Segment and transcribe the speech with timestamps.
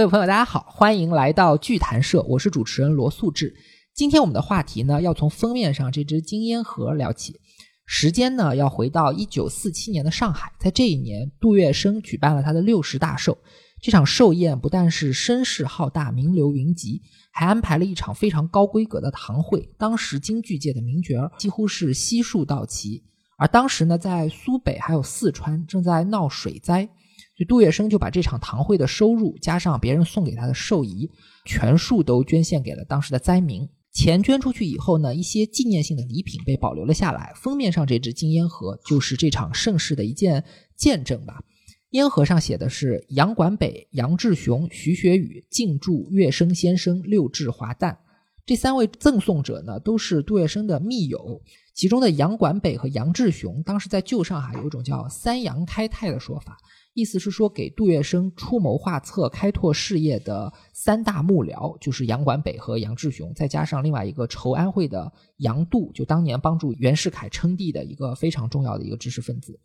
[0.00, 3.54] 各位朋友，大家好，欢迎来到剧谈社，我是主持人罗素志。
[3.92, 7.38] 今天我们的话题呢，要从封面上这只金烟盒聊起。
[7.84, 13.36] 时间呢，要回到一九四七年的上海，在这一年，杜月笙举办了他的六十大寿。
[13.82, 19.68] 这场寿宴不但是声势浩大、名流云集，还安排了一场非常高规格的堂会。
[19.76, 23.04] 当时京剧界的名角几乎是悉数到齐。
[23.36, 26.88] 而当时呢，在苏北还有四川正在闹水灾，
[27.40, 31.10] 所以杜月笙就把这场堂会的收入加上别人送给他的寿仪，
[31.46, 33.66] 全数都捐献给了当时的灾民。
[33.94, 37.32] 钱捐出去以后呢，一些纪念性的礼品被保留了下来。
[37.34, 40.44] 封面上这只金烟盒就是这场盛世的一件
[40.76, 41.42] 见证吧。
[41.92, 47.98] 烟盒上写的是杨管北、杨志雄、徐学宇敬祝月笙先生六至华诞。
[48.44, 51.40] 这三位赠送者呢，都是杜月笙的密友。
[51.72, 56.58] 其中的杨管北和杨志雄，当时在旧上海有一种叫“三杨开泰”的说法，
[56.94, 69.58] 意思是说给杜月笙出谋划策、开拓事业的三大幕僚，就是杨管北和杨志雄，再加上另外一个筹安会的杨度，就当年帮助袁世凯称帝的一个非常重要的一个知识分子。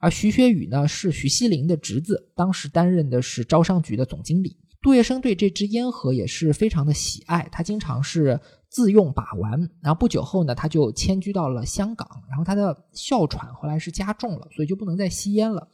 [0.00, 4.56] 而徐学宇呢，是徐锡麟的侄子，当时担任的是招商局的总经理。
[4.80, 8.40] 杜月笙对这支烟盒也是非常的喜爱，他经常是。
[8.74, 12.08] 自用把玩，然后不久后呢，他就迁居到了香港。
[12.26, 15.68] 然后他的哮喘后来是加重了，所以就不能再吸烟了。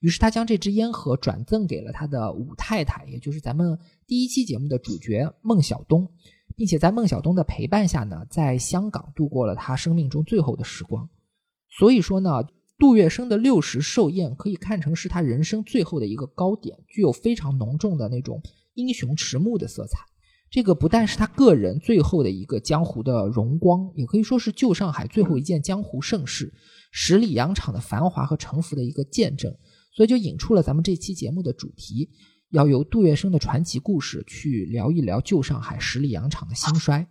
[0.00, 6.06] 于是他将这支烟盒转赠给了他的五太太，也就是咱们第一期节目的主角孟小冬，
[6.54, 11.08] 并且在孟小冬的陪伴下呢，在香港度过了他生命中最后的时光。
[11.78, 12.42] 所以说呢，
[12.78, 18.42] 杜月笙的六十寿宴可以看成是他人生最后的一个高点，具有非常浓重的那种
[18.74, 19.98] 英雄迟暮的色彩。
[20.48, 26.54] 这个不但是他个人最后的一个江湖的荣光，也可以说是旧上海最后一件江湖盛事，
[26.92, 29.52] 十里洋场的繁华和沉浮的一个见证。
[29.96, 32.10] 所以就引出了咱们这期节目的主题，
[32.50, 37.06] 要由杜月笙的传奇故事去聊一聊旧上海十里洋场的兴衰。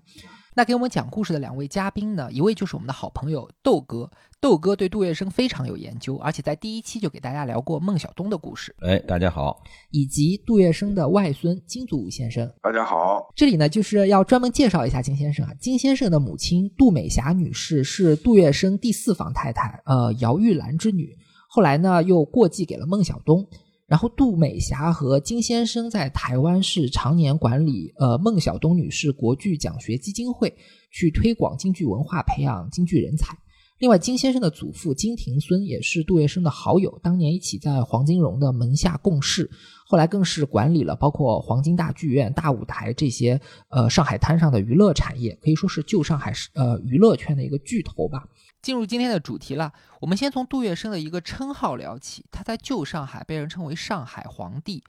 [0.57, 2.31] 那给我们讲故事的两位嘉宾呢？
[2.31, 4.09] 一位就是我们的好朋友豆哥，
[4.40, 8.73] 豆哥对杜月笙非常有研究，而且在第一期就给大家聊过孟小冬的故事。
[8.81, 9.62] 哎，大家好。
[9.90, 13.34] 以及杜月笙的外孙金祖武先生，大家好。
[13.35, 15.53] 这里呢，就是要专门介绍一下金先生啊。
[15.59, 21.17] 金先生的母亲杜美霞女士是杜月笙第四房太太，呃，姚玉兰之女，
[21.55, 23.47] 后来呢又过继给了孟小冬。
[23.88, 30.53] 然后，杜美霞和金先生在台湾是常年管理呃孟小冬女士国剧奖学基金会，
[30.91, 33.38] 去推广京剧文化，培养京剧人才。
[33.77, 39.49] 另外，金先生的祖父金庭孙也是杜月笙的好友，当年一起在黄金荣的门下共事，
[39.85, 43.39] 后来更是管理了包括黄金大剧院、大舞台这些
[43.69, 48.27] 呃上海滩上的娱乐产业，可以说是旧上海呃娱乐圈的一个巨头吧。
[48.66, 49.72] 进入今天的主题了，
[50.02, 52.26] 我们先从杜月笙的一个称号聊起。
[52.31, 54.84] 他在旧上海被人称为“上海皇帝”，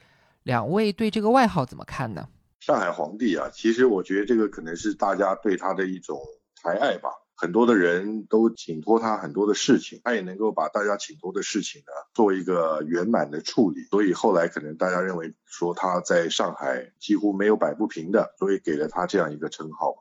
[0.45, 2.27] 两位对这个外号怎么看呢？
[2.59, 6.19] 上海皇帝啊，其实我觉得这个可能是大家对他的一种
[6.63, 7.11] 抬爱吧。
[7.35, 13.85] 很多的人都请托他很多的事情，他也能够把大家请托的事情呢做一个圆满的处理。
[13.91, 19.95] 所以后来可能大家认为说他在上海几乎没有摆不平的，所以给了他这样一个称号。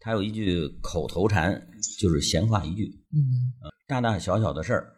[0.00, 1.60] 他有一句口头禅，
[1.98, 3.20] 就是闲话一句，嗯，
[3.86, 4.92] 大大小小的事儿，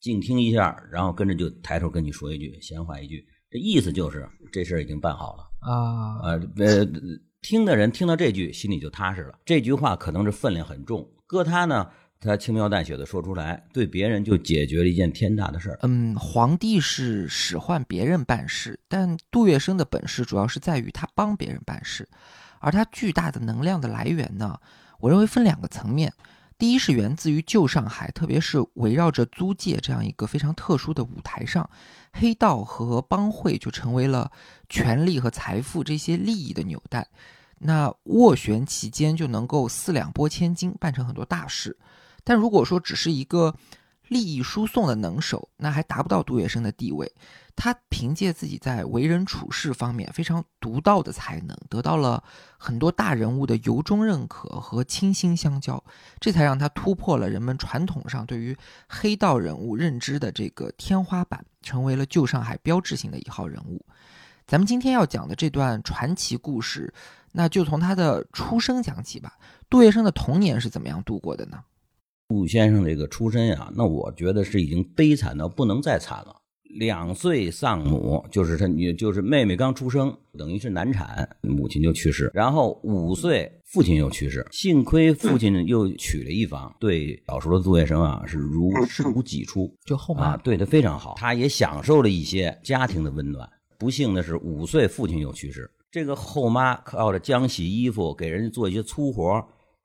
[0.00, 6.86] 静听一下，然后跟着就抬头跟你说一句闲话一句，这意思就是这事儿已经办好了啊啊呃，
[7.40, 9.38] 听的人听到这句心里就踏实了。
[9.44, 11.90] 这句话可能是分量很重，搁他呢，
[12.20, 15.78] 他轻描淡写的说出来，对别人就解决了一件天大的事儿。
[15.82, 22.06] 嗯，皇帝是使唤别人办事，但杜月笙的本事主要是在于他帮别人办事。
[22.64, 24.58] 而它巨大的能量的来源呢？
[24.98, 26.10] 我认为分两个层面。
[26.56, 31.68] 第一是源自于旧上海，特别是围绕着租界这样一个非常特殊的舞台上，
[32.12, 34.30] 黑道和帮会就成为了
[34.70, 37.06] 权力和财富这些利益的纽带。
[37.58, 41.76] 那斡旋其间就能够四两拨千斤，办成很多大事。
[42.22, 43.54] 但如果说只是一个
[44.08, 47.12] 利益输送的能手，那还达不到杜月笙的地位。
[47.56, 52.22] 他凭借自己在为人处事方面非常独到的才能，得到了
[52.58, 55.82] 很多大人物的由衷认可和倾心相交，
[56.20, 58.56] 这才让他突破了人们传统上对于
[58.88, 63.84] 黑道人物认知的这个天花板，成为了旧上海标志性的一号人物。
[64.46, 66.92] 咱们今天要讲的这段传奇故事，
[67.32, 69.38] 那就从他的出生讲起吧。
[69.70, 71.58] 杜月笙的童年是怎么样度过的呢？
[72.28, 76.42] 杜先生这个出身呀，那我觉得是已经悲惨到不能再惨了。
[76.74, 82.30] 两岁丧母，就是他女，就是妹妹刚出生，等于是难产，母亲就去世。
[82.34, 93.48] 然后五岁，父亲又去世，幸亏父亲又娶了一房，对小时候的杜月笙啊是如视如己出，就后啊对他非常好，他也享受了一些家庭的温暖。
[93.78, 99.44] 不幸的是五岁父亲又去世，这个后妈靠着浆洗衣服，给人家做一些粗活。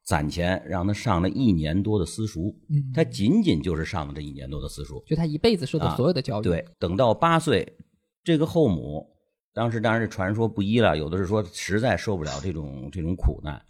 [0.09, 6.44] 攒钱让他上了一年多的私塾，嗯，他仅仅就是上了这一年多的私塾，就他一辈子受的所有的教育。
[6.44, 7.77] 对，等到八岁，
[8.23, 9.07] 这个后母
[9.53, 13.61] 当时当然是传说不一了，有的是说实在受不了这种这种苦难，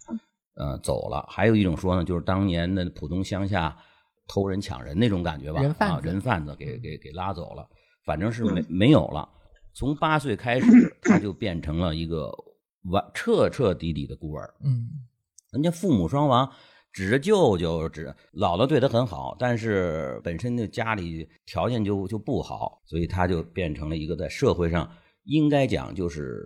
[0.56, 3.78] 呃，走了；还有一种说呢，就是当年的浦东乡下
[4.26, 7.68] 偷人抢人那种感觉吧，人贩子，人贩子给给给拉走了，
[8.06, 9.28] 反正是没没有了。
[9.74, 12.32] 从八岁开始，他就变成了一个
[12.84, 14.88] 完彻彻底底的孤儿，嗯。
[15.52, 16.48] 人家父母双亡，
[16.94, 24.90] 指着舅舅，指姥姥对他很好，但是本身就家里条件就就不好，所以他就变成了一个在社会上
[25.24, 26.44] 应该讲就是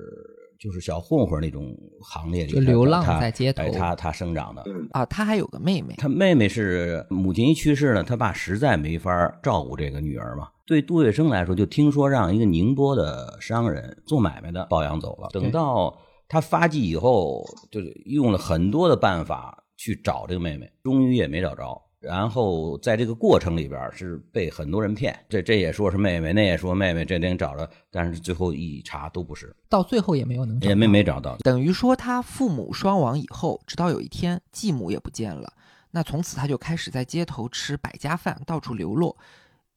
[0.58, 4.64] 就是小混混那种行列里，就流浪在街头，他他生长的。
[4.92, 9.12] 啊，他还有个妹妹，他妹妹是母亲一去世呢，他爸实在没法
[9.44, 10.48] 照顾这个女儿嘛。
[10.66, 15.94] 对杜月笙来说，就听说让一个宁波的商人做买卖的抱养走了，等到。
[16.34, 21.80] 他发迹以后，就是用了很多的办法去找这个妹妹，终于也没找着。
[22.00, 31.38] 然后在这个过程里边是被很多人骗，这这也说是妹妹，那也说妹妹，这连找着，但是最后一查都不是，到最后也没有能也没没找到。
[31.38, 35.54] 等于说他父母双亡以后，直到有一天继母也不见了，
[35.92, 39.16] 那从此他就开始在街头吃百家饭，到处流落。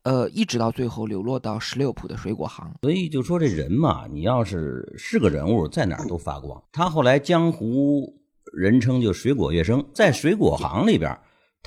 [0.07, 6.63] 呃，一直到最后流落到十六铺的水果行，所以就说这人嘛，你要是是个人物，在哪儿都发光。
[6.71, 8.15] 他后来江湖
[8.53, 11.19] 人称就水果月生，在水果行里边。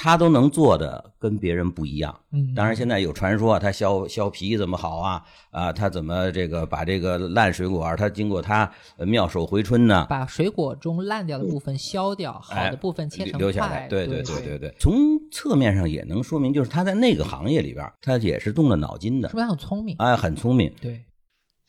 [0.01, 10.07] 他都能做的跟别人不一样，嗯，当然现在有传说他削削皮怎么好啊啊，他怎么这个把这个烂水果，他经过他妙手回春呢？
[10.09, 13.89] 把水果中烂掉的部分削掉，好的部分切成留下来。
[13.89, 19.97] 对对对对对，从侧面上也能说明，就是他在那个行业里边，他也是动了脑筋的，是不是很聪明？
[19.99, 20.73] 哎，很聪明。
[20.79, 21.03] 对。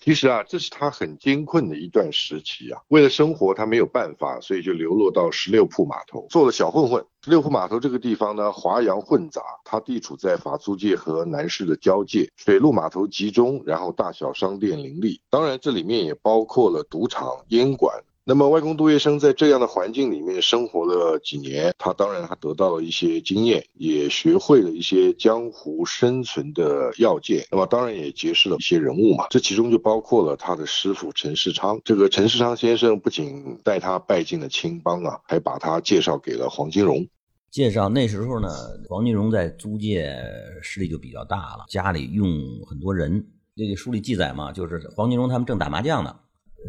[0.03, 2.81] 其实啊，这是他很艰困的一段时期啊。
[2.89, 7.05] 为了生活，他没有办法，所以就流落到十六铺码头做了小混混。
[7.23, 15.21] 十六铺码头这个地方呢，华洋混杂，它地处在法租界和南市的交界，水陆码头集中，然后大小商店林立。
[15.29, 18.03] 当然，这里面也包括了赌场、烟馆。
[18.31, 27.45] 那么，外公杜月笙在这样的环境里面生活了几年，他当然他得到了一些经验，也学会了一些江湖生存的要件。
[27.51, 31.81] 那么，当然也结识了一些人物嘛，这其中就包括了他的师傅陈世昌。
[31.85, 37.05] 这个陈世昌先生不仅带他拜进了青帮啊，还把他介绍给了黄金荣。
[37.51, 38.49] 介绍那时候呢，
[38.89, 40.17] 黄金荣在租界
[40.63, 42.29] 势力就比较大了，家里用
[42.65, 43.27] 很多人。
[43.57, 46.15] 这个书里记载嘛，就是黄金荣他们正打麻将呢。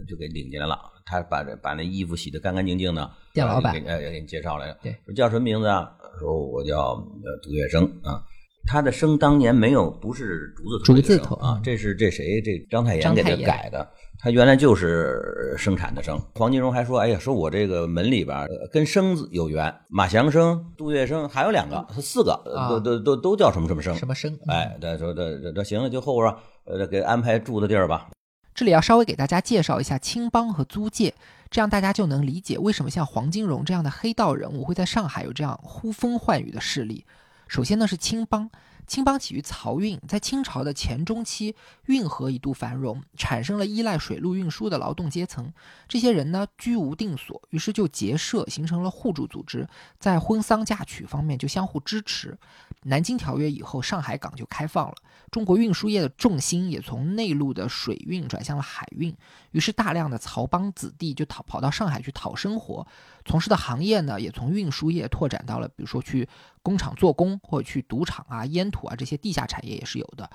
[0.07, 5.91] 就给领进来了，他把这把那衣服洗得干干净净的，店老板呃给你介绍来了，对，说叫什么名字啊？
[6.19, 6.95] 说我叫
[7.41, 8.21] 杜月笙啊，
[8.67, 13.89] 他的生当年没有不是竹字竹字头啊，这是这谁这张太炎给他改的，
[14.19, 16.19] 他原来就是生产的生。
[16.35, 22.39] 黄金荣还说，哎呀，说我这个门里边跟生字有缘，马祥生、杜月笙还有两个，四个
[22.69, 24.37] 都都都都叫什么什么生什么生？
[24.47, 26.35] 哎，他说这这行了，就后边
[26.65, 28.09] 呃给安排住的地儿吧。
[28.53, 31.13] 这里要稍微给大家介绍一下青帮和租界，
[31.49, 37.05] 这样大家就能理解为什么像黄金荣这样的黑道人物会在上海有这样呼风唤雨的势力。
[37.47, 38.49] 首先呢是青帮。
[38.87, 45.51] 青帮起于漕运，在清朝的前中期，运河一度繁荣，产生了依赖水路运输的劳动阶层。
[45.87, 49.67] 这些人呢，居无定所，于是就结社，形成了互助组织，
[49.99, 52.37] 在婚丧嫁娶方面就相互支持。
[52.83, 54.95] 南京条约以后，上海港就开放了，
[55.29, 59.15] 中国运输业的重心也从内陆的水运转向了海运，
[59.51, 62.85] 于是大量的漕帮子弟就讨跑到上海去讨生活，
[63.25, 66.27] 从事的行业呢，也从运输业拓展到了，比如说去。
[66.63, 70.29] 工厂做工或者去赌场啊、烟土啊这些地下产业也是有的，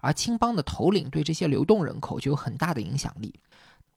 [0.00, 3.34] 而青帮的头领对这些流动人口就有很大的影响力。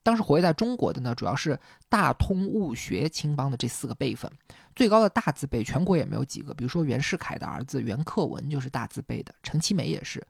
[0.02, 1.56] 当时活跃在中国的呢，主要是
[1.88, 4.28] 大通物学青帮的这四个辈分，
[4.74, 6.52] 最高的大字辈全国也没有几个。
[6.54, 10.20] 比如说袁世凯的儿子袁克文就是大字辈的，陈其美也是。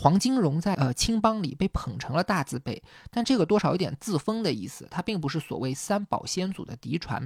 [0.00, 7.20] 黄金荣在呃青帮里被捧成了大字辈，但这个多少有点自封的意思，他并不是所谓三宝先祖的嫡传。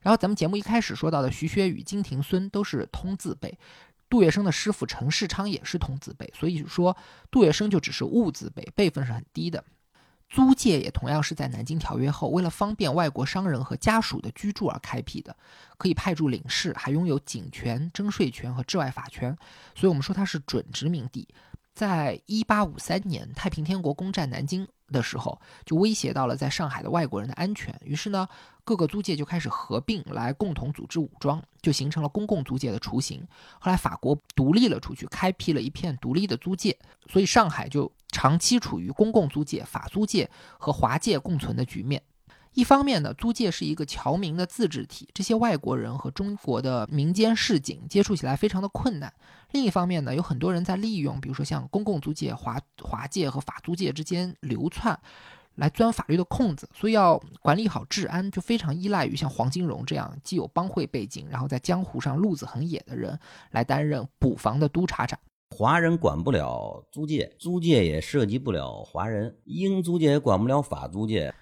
[0.00, 3.56] 然后咱们节目一开始说到的徐学与、金庭孙都是通字辈，
[4.10, 6.96] 杜月笙的师傅陈世昌也是通字辈，所以说
[7.30, 9.62] 杜月笙就只是物字辈，辈分是很低的。
[10.28, 15.36] 租界也同样是在南京条约后，为了方便外国商人和家属的居住而开辟的，
[15.78, 19.38] 可以派驻领事，还拥有警权、征税权和治外法权，
[19.76, 21.28] 所以我们说它是准殖民地。
[21.78, 27.72] 在一八五三年太平天国攻占南京的时候，就威胁到了在上海的外国人的安全。
[27.84, 28.26] 于是呢，
[28.64, 33.24] 各个租界就开始合并来共同组织武装，就形成了公共租界的雏形。
[33.60, 42.02] 后来法国独立了出去，开辟了一片独立的租界，所以上海就长期处于公共租界、法租界和华界共存的局面。
[42.54, 49.12] 一方面呢，租界是一个侨民的自治体，这些外国人和中国的民间市井接触起来非常的困难。
[49.52, 54.98] 另一方面呢，有很多人在利用，比如说像公共租界、华华界和法租界之间流窜，
[55.54, 56.68] 来钻法律的空子。
[56.74, 63.18] 所以要管理好治安，就非常依赖于像黄金荣这样既有帮会背景，然后在江湖上路子很野的人
[63.52, 65.18] 来担任捕房的督察长。
[65.50, 71.32] 华人管不了租界，租界也涉及不了华人；英租界也管不了法租界。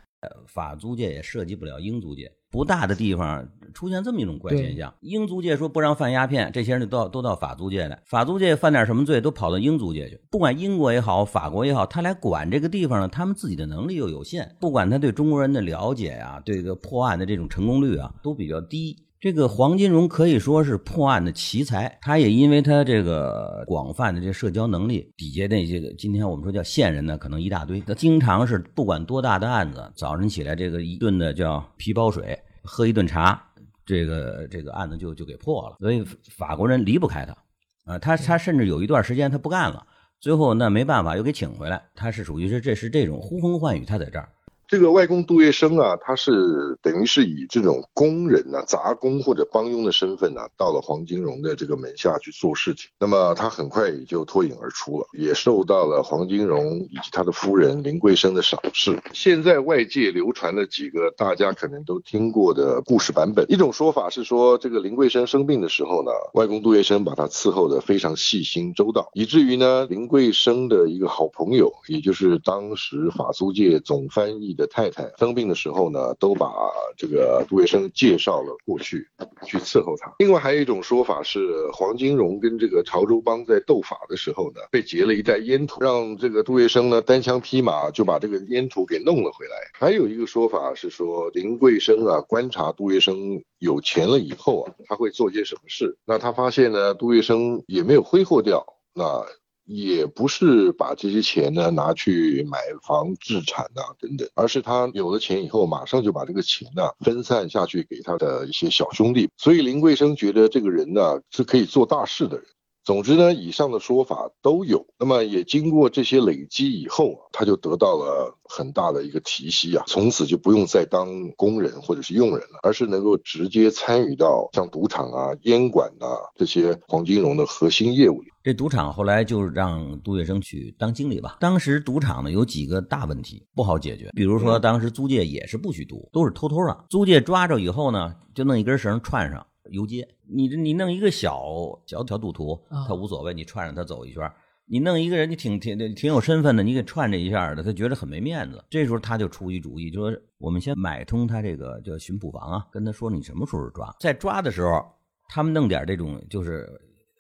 [0.47, 10.21] 法租界也涉及不了英租界，不大的地方出现这么一种怪现象：英租界说不让贩鸦片，这些人就到都到法租界来；法租界犯点什么罪，都跑到英租界去。
[10.31, 19.06] 不管英国也好，法国也好，他来管这个地方呢，他们自己的能力又有限，不管他对中国人的了解呀，对这个破案的这种成功率啊，都比较低。
[19.19, 27.81] 这个黄金荣可以说是破案的奇才，他也因为他这个广泛的这社交能力，底下那些个今天我们说叫线人呢，可能一大堆。
[27.81, 33.43] 他经常是不管多大的案子，早晨起来这个一顿的叫皮包水，喝一顿茶，
[33.87, 35.77] 这个这个案子就就给破了。
[35.81, 36.05] 所以
[36.37, 39.87] 法国人离不开他，啊，他他甚至有一段时间他不干了，
[40.21, 41.83] 最后那没办法又给请回来。
[41.95, 44.29] 他是属于是这是这种呼风唤雨，他在这儿。
[44.69, 52.91] 这个外公杜月笙啊，他是等于是以这种工人呢、杂工或者帮佣的身份呢，到了黄金荣的这个门下去做事情。
[52.99, 59.01] 那么他很快也就脱颖而出了，也受到了黄金荣以及他的夫人林桂生的赏识。
[59.13, 63.47] 现在外界流传了几个大家可能都听过的故事版本。
[63.49, 74.56] 一种说法是说，这个林桂生生病的时候呢，外公杜月笙把他伺候的非常细心周到，以至于呢，林桂生的一个好朋友，也就是当时法租界总翻译。
[74.57, 76.53] 的太太生病的时候呢，都把
[76.97, 79.07] 这个杜月笙介绍了过去，
[79.45, 80.13] 去伺候他。
[80.19, 89.57] 另外还有一种说法是，黄金荣跟这个潮州帮在斗法的时候呢，被劫了一袋烟土，让这个杜月笙呢单枪匹马就把这个烟土给弄了回来。
[89.75, 95.99] 还有一个说法是说，林桂生啊观察杜月笙有钱了以后啊，他会做些什么事？
[96.05, 99.25] 那他发现呢，杜月笙也没有挥霍掉，那。
[99.67, 109.29] 也不是把这些钱呢拿去买房置产呐等等，而是他有了钱以后，马上就把这个钱呢分散下去给他的一些小兄弟。
[109.37, 112.47] 所以林桂生觉得这个人呢是可以做大事的人。
[112.87, 114.87] 总之呢，以上的说法都有。
[114.97, 128.29] 那么也经过这些累积以后啊，他就得到了很大的一个提息啊，从此就不用再当工人或者是佣人了，而是能够直接参与到像赌场啊、烟馆呐这些黄金荣的核心业务里。
[128.45, 131.39] 这赌场后来就让杜月笙去当经理吧。
[131.41, 136.85] 当时赌场呢有几个大问题不好解决，比如说当时租界也是不许赌，都是偷偷的。
[136.89, 139.45] 租界抓着以后呢，就弄一根绳串上。
[139.71, 141.45] 游街，你这你弄一个小
[141.87, 144.31] 小小赌徒，他无所谓，你串着他走一圈。
[144.69, 148.65] 你弄一个人，你挺挺挺有身份的，你给串这一下的，他觉得很没面子。
[148.69, 154.85] 这时候他就出一主意，就说我们先买通他这个叫巡捕房啊，跟他说你什么时候抓，在抓的时候，
[155.29, 156.69] 他们弄点这种就是。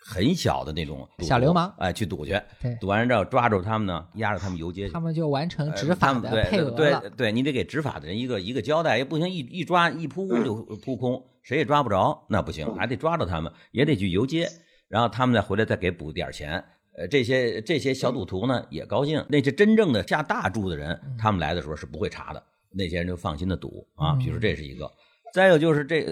[0.08, 2.40] 很小的那种小流氓，哎，去赌去，
[2.80, 7.00] 赌完之后抓住他们呢，压着他们游街去，他们就完成执法的配额了。
[7.00, 14.48] 对，对你得给执法的人一个一个交代，也不行，一一抓一扑就扑空， 谁也抓不着，那不行，还得抓着他们，也得去游街，
[14.88, 16.62] 然后他们再回来再给补点钱。
[16.98, 24.16] 呃，这些这些小赌徒呢也高兴，那些真正的下大注的人，他们来的时候是不会查的，那些人就放心的赌啊。
[24.16, 24.90] 比如说这是一个，
[25.32, 26.04] 再有就是这。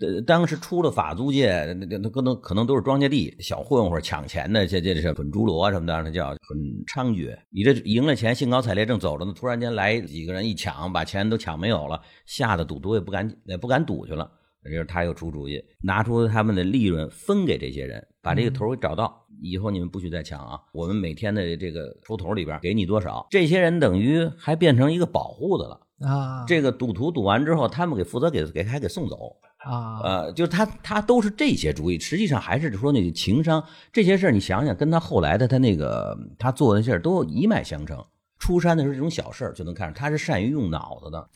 [0.00, 7.36] 呃，当时出了法租界，那那可能可能都是庄稼地，小混混抢钱的，这这这滚珠罗什么的，那叫很猖獗。
[7.50, 14.30] 你这赢了钱，兴高采烈正走着呢，突然间来几个人一抢，把钱都抢没有了，吓得赌徒也不敢也不敢赌去了。
[14.64, 20.60] 这时他又出主意，拿出他们的利润分给这些人，把这个头给找到，以后你们不许再抢啊！
[20.72, 23.26] 我们每天的这个抽头里边给你多少？
[23.30, 26.44] 这些人等于还变成一个保护的了啊！
[26.46, 29.34] 这个赌徒赌完之后，他们给负责给给还给送走。
[29.58, 33.62] 啊，呃，就是他，他都是这些主意，实际上还是说那个情商
[33.92, 38.02] 这些事儿，你想想，跟他后来的他那个他做的事儿都一脉相承。
[38.38, 41.28] 出山的时候这种小事儿就能看出他是善于用脑子的。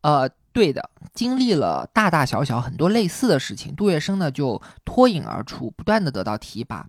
[0.00, 6.86] 呃，对的，经历了大大小小很多类似的事情，杜月笙呢就脱颖而出，不断的得到提拔。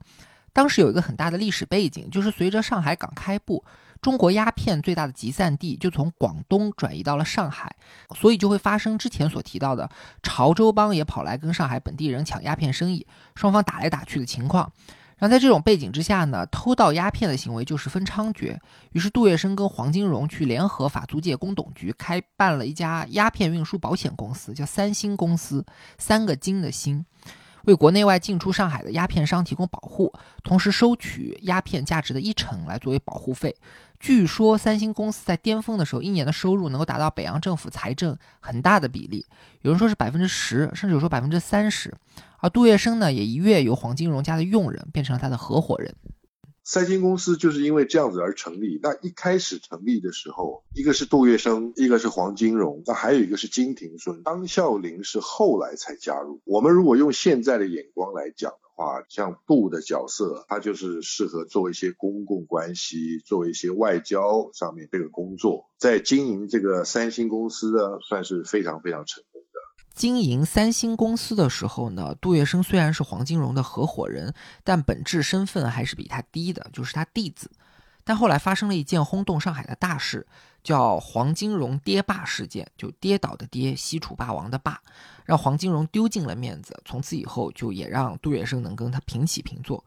[0.54, 3.64] 当时有一个很大的历史背景，就是随着上海港开埠。
[4.02, 7.76] 中国鸦片最大的集散地就从广东转移到了上海，
[8.16, 9.90] 所以就会发生之前所提到的
[10.24, 14.72] 潮州帮也跑来跟上海本地人抢鸦片生意，双方打来打去的情况。
[15.20, 18.58] 然后在这种背景之下呢，偷盗鸦片的行为就十分猖獗。
[18.94, 25.66] 于是杜月笙跟黄金荣去联合法租界公董局开办了一家鸦片运输保险公司，叫三星公司，
[25.98, 27.06] 三个金的星，
[27.70, 30.12] 为国内外进出上海的鸦片商提供保护，
[30.44, 33.56] 同时收取鸦片价值的一成来作为保护费。
[34.00, 39.26] 据说三星公司在巅峰的时候，一年的收入能够达到北洋政府财政很大的比例，
[39.62, 41.94] 有人说是百分之十，甚至有说百分之三十。
[42.40, 45.94] 而杜月笙呢，也一跃由黄金荣家的佣人变成了他的合伙人。
[46.72, 48.80] 三星公司就是因为这样子而成立。
[48.84, 56.42] 那一开始成立的时候，一个是杜月笙，一个是黄金荣，那还有一个是金廷顺，张孝林是后来才加入。
[56.46, 69.24] 我们如果用现在的眼光来讲的话，像杜的角色，他就是适合做一些公共关系，做一些外交上面这个工作，在经营这个三星公司呢，算是非常非常成。
[70.00, 77.52] 经营三星公司的时候呢，杜月笙虽然是黄金荣的合伙人，但本质身份还是比他低的，就是他弟子。
[78.06, 80.26] 但后来发生了一件轰动上海的大事，
[80.64, 84.82] 叫黄金荣跌霸事件，就跌倒的跌，西楚霸王的霸，
[85.26, 86.82] 让黄金荣丢尽了面子。
[86.86, 89.84] 从此以后，就也让杜月笙能跟他平起平坐。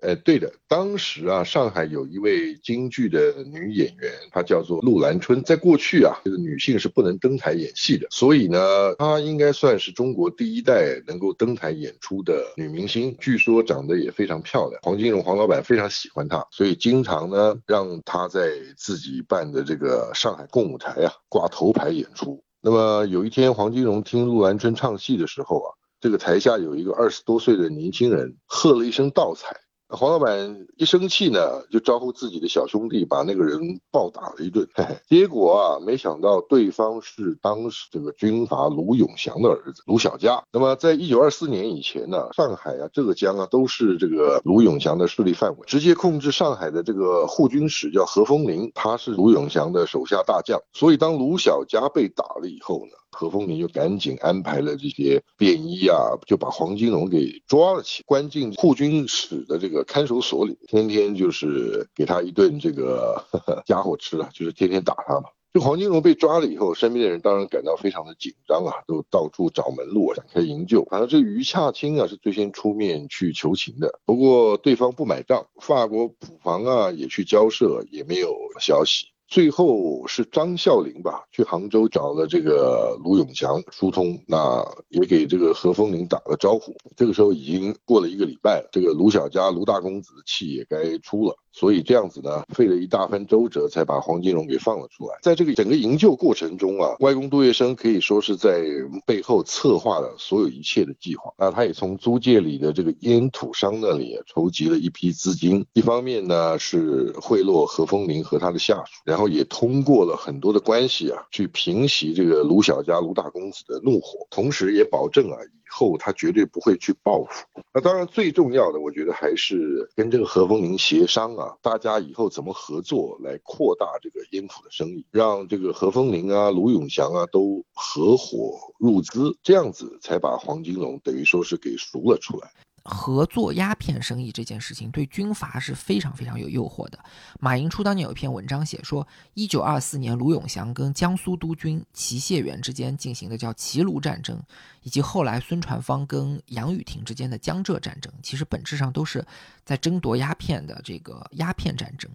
[0.00, 5.42] 呃，对的，当时啊，上海有一位京剧的女演员，她叫做陆兰春。
[5.42, 13.16] 在过去啊，这个女性是不能登台演戏的，所以呢，她应该算是中国第一代能够登台演出的女明星。
[13.18, 22.44] 据说长得也非常漂亮，黄金荣黄老板非常喜欢她，所以经常呢让她在自己办的这个上海共舞台啊挂头牌演出。
[22.60, 29.56] 那么有一天，黄金荣听陆兰春唱戏的时候啊，这个台下有一个二十多岁的年轻人喝了一声倒彩。
[29.88, 34.66] 黄老板一生气呢，就招呼自己的小兄弟把那个人暴打了一顿。
[34.74, 40.42] 嘿嘿结果啊，没想到对方是当时这个军阀卢永祥的儿子卢小佳。
[40.52, 45.58] 那么，在一九二四年以前呢，上海啊、浙江啊都是这个卢永祥的势力范围。
[45.66, 50.60] 直接控制上海的这个护军使叫何风林，他是卢永祥的手下大将。
[50.72, 52.92] 所以，当卢小佳被打了以后呢？
[53.16, 55.96] 何风林就赶紧安排了这些便衣啊，
[56.26, 63.24] 就把黄金荣给抓了起，关进护军使的这个看守所里，天天就是给他一顿这个
[63.64, 65.30] 家伙吃了，就是天天打他嘛。
[65.54, 70.84] 就黄金荣被抓了以后，身边的人当然感到非常的紧张啊，都到处找门路展开营救。
[70.84, 79.06] 反正这于洽清啊是最先出面去求情的，不过对方不买账，法国普防啊也去交涉，也没有消息。
[79.28, 86.74] 最后是张孝林吧，去杭州找了这个卢永祥疏通，那也给这个何风林打了招呼。
[86.96, 91.36] 这个时候已经过了一个礼拜，这个卢小家卢大公子的气也该出了。
[91.58, 95.16] 所以这样子呢，费了一大番周折，才把黄金荣给放了出来。
[95.22, 98.62] 在这个整个营救过程中啊，外公杜月笙可以说是在
[99.06, 101.32] 背后策划了所有一切的计划。
[101.38, 115.38] 那他也从租界里的这个烟土商那里筹集了一批资金，一方面呢是贿赂何风林和他的下属，然后也通过了很多的关系啊，去平息这个卢小家卢大公子的怒火，同时也保证啊。
[115.68, 117.46] 后他绝对不会去报复。
[117.72, 132.50] 那当然最重要的，我觉得还是跟这个何风林协商啊，大家以后怎么合作来扩大这个烟土的生意，让这个何风林啊、卢永祥啊都合伙入资，这样子才把黄金荣等于说是给赎了出来。
[132.86, 136.98] 合作鸦片生意这件事情对军阀是非常非常有诱惑的。
[137.40, 144.40] 马寅初当年有一篇文章写说，一九二四年卢永祥跟江苏督军齐燮元之间进行的叫齐卢战争，
[144.82, 149.24] 以及后来孙传芳跟杨宇霆之间的江浙战争，其实本质上都是
[149.64, 152.10] 在争夺鸦片的这个鸦片战争。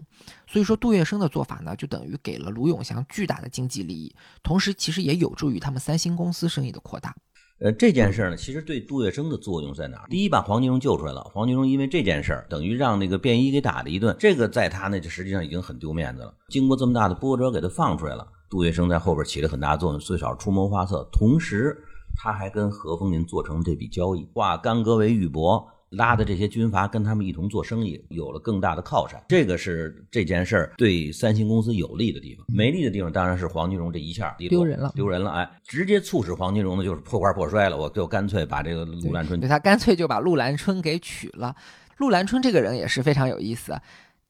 [0.46, 7.14] 所以说，杜月笙的做法呢，就等于给了卢永祥巨大的经济利益，同时其实也有助于他们三星公司生意的扩大。
[7.60, 10.08] 呃，这件事呢，其实对杜月笙的作用在哪儿？
[10.08, 11.22] 第一，把黄金荣救出来了。
[11.32, 16.34] 黄金荣因为这件事儿，等于让那个便衣给打了一顿，这个在他那就实际上已经很丢面子了。
[16.48, 18.26] 经过这么大的波折，给他放出来了。
[18.50, 21.78] 杜月笙在后边起了很大作用，最少出谋划策，同时
[22.16, 25.64] 他还跟何风林做成这笔交易，化干戈为玉帛。
[25.92, 32.44] 拉的这些军阀跟他们一同做生意，有了更大的靠山，这个是这件事儿对三星公司有利的地方。
[32.48, 41.54] 没利的地方当然是黄金荣这一下丢人了，丢人了，哎，直接促使黄金荣呢就是破罐破摔了，我就干脆把这个陆兰春，对他干脆就把陆兰春给娶了。
[41.98, 43.78] 陆兰春这个人也是非常有意思，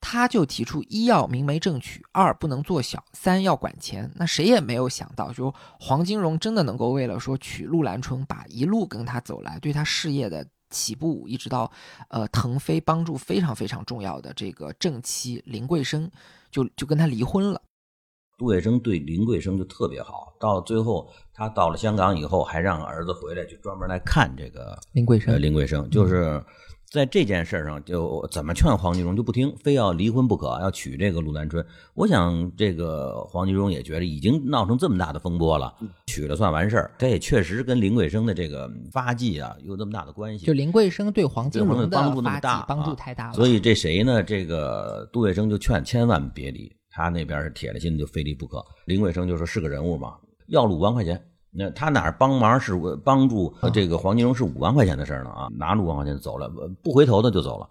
[0.00, 4.10] 他就提出一要明媒正娶，二不能做小，三要管钱。
[4.16, 10.44] 那谁也没有想到，就黄金荣真的能够为了说娶陆兰春，把一路跟他走来，对他事业的。
[10.72, 11.70] 起步一直到，
[12.08, 16.10] 呃，腾飞帮助非常非常重要的这个正妻林桂生，
[16.50, 17.62] 就就跟他离婚了。
[18.38, 25.40] 杜月笙对林桂生就特别好，到最后他到了香港以后，还让儿子回来，就专门来看这个林桂生。
[25.40, 26.42] 林桂生就是
[26.92, 31.64] 在这件事上，就怎么劝黄金荣就不听，非要离婚不可，要娶这个陆兰春。
[31.94, 35.74] 我想，这个黄金荣也觉得已经闹成这么大的风波了，
[36.06, 36.90] 娶了算完事儿。
[36.98, 40.44] 这也确实跟林桂生的这个发迹啊有这么大的关系。
[40.44, 43.32] 就林桂生对黄金荣的帮助那么大帮助太大了。
[43.32, 44.22] 所以这谁呢？
[44.22, 48.62] 这个杜月笙就劝千万别离，他那边是铁了心就非离不可。
[48.84, 50.12] 林桂生就说是个人物嘛，
[50.48, 51.18] 要了五万块钱。
[51.54, 52.72] 那他哪儿帮忙是
[53.04, 55.48] 帮助这个黄金荣是五万块钱的事儿呢啊？
[55.56, 56.50] 拿着五万块钱走了，
[56.82, 57.68] 不回头的就走了。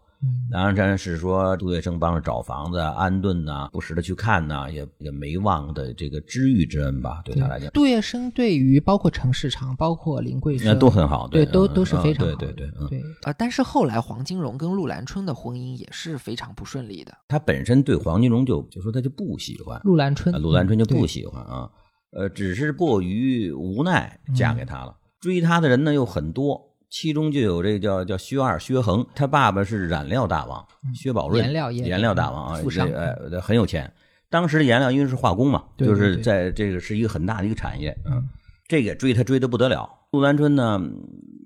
[0.51, 7.71] 当然是说杜月笙帮着找房子安顿呐，不时的去看呐，也也没忘的这个知遇之恩吧，对他来讲。
[7.71, 12.35] 杜月笙对于包括陈世昌、包括林桂生都很好，对，都都都是非常好。
[12.35, 13.03] 对对对对。
[13.23, 17.11] 啊，但是后来黄金荣跟陆兰春的婚姻也是非常不顺利的。
[17.27, 21.67] 他本身对黄金荣就就说他就不喜欢陆兰春，陆兰春就不喜欢啊。
[22.11, 24.95] 呃，只是过于无奈嫁给他了。
[25.19, 32.61] 追他的人呢又很多，其中就有这个叫叫薛二薛恒，他爸爸是染料大王薛宝润，颜料颜料大王啊，
[32.93, 33.91] 呃，很有钱。
[34.29, 37.97] 当时的颜料因为是化工嘛，就是在这个是一个很大的一个产业。
[38.05, 38.27] 嗯，
[38.67, 39.89] 这个追他追的不得了。
[40.11, 40.79] 陆兰春呢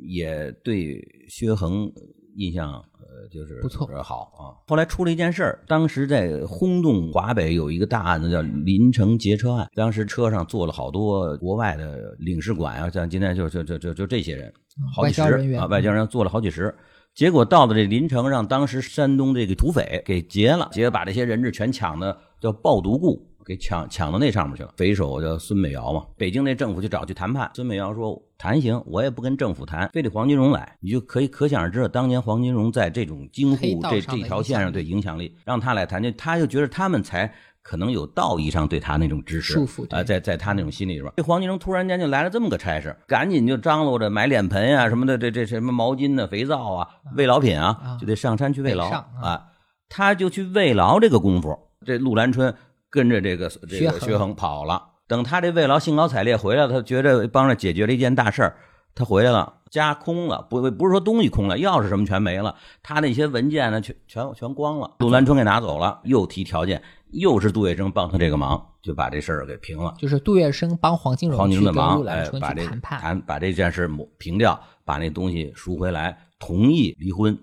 [0.01, 0.99] 也对
[1.30, 1.91] 薛恒
[2.36, 2.84] 印象。
[3.32, 4.42] 就是不错，好啊。
[4.68, 9.68] 后来出了一件事儿，当时在轰动华北有一个大案子，叫林城劫车案。
[9.76, 14.54] 当时车上坐了好多国外的领事馆啊，像今天就就就就就这些人，
[14.94, 15.22] 好几十
[15.56, 16.74] 啊，外交人员坐了好几十。
[17.14, 23.26] 结果到了这临城，让当时山东这个土匪给劫了，劫把这些人质全抢的叫暴毒固。
[23.45, 26.03] 给抢抢到那上面去了，匪首叫孙美瑶嘛。
[26.17, 30.75] 北京那政府就找去谈判，孙美瑶说谈行，我也不跟政府谈，非得黄金荣来。
[30.79, 37.31] 你就可以可想而知，当年黄金荣在这种京沪这这条线上对影响力，让他来谈，就他就觉得他们才
[37.62, 49.49] 可能有道义上对他那种支持束缚啊，在在他那种心里边，这黄金荣突然间就来了这么个差事，赶紧就张罗着买脸盆呀什么的，这这什么毛巾呢、肥皂啊、慰劳品啊，就得上山去慰劳啊。
[49.88, 52.53] 他就去慰劳这个功夫，这陆兰春。
[52.95, 58.55] 跟着这个这个薛恒跑了，等他这慰劳兴高采烈回来，他觉着帮着解决了一件大事儿，
[58.95, 64.95] 他回来了，家空了，不不是说东西空了，钥匙什么全没了，他那些文件呢，全全全光了。
[64.97, 66.81] 杜兰春给拿走了，又提条件，
[67.12, 69.93] 又是杜月笙帮他这个忙，就把这事儿给平了。
[69.99, 77.38] 就是杜月笙帮黄金荣黄金荣的忙，哎，把这谈判，谈把这件事抹平掉，把那东西赎回来，同意离婚。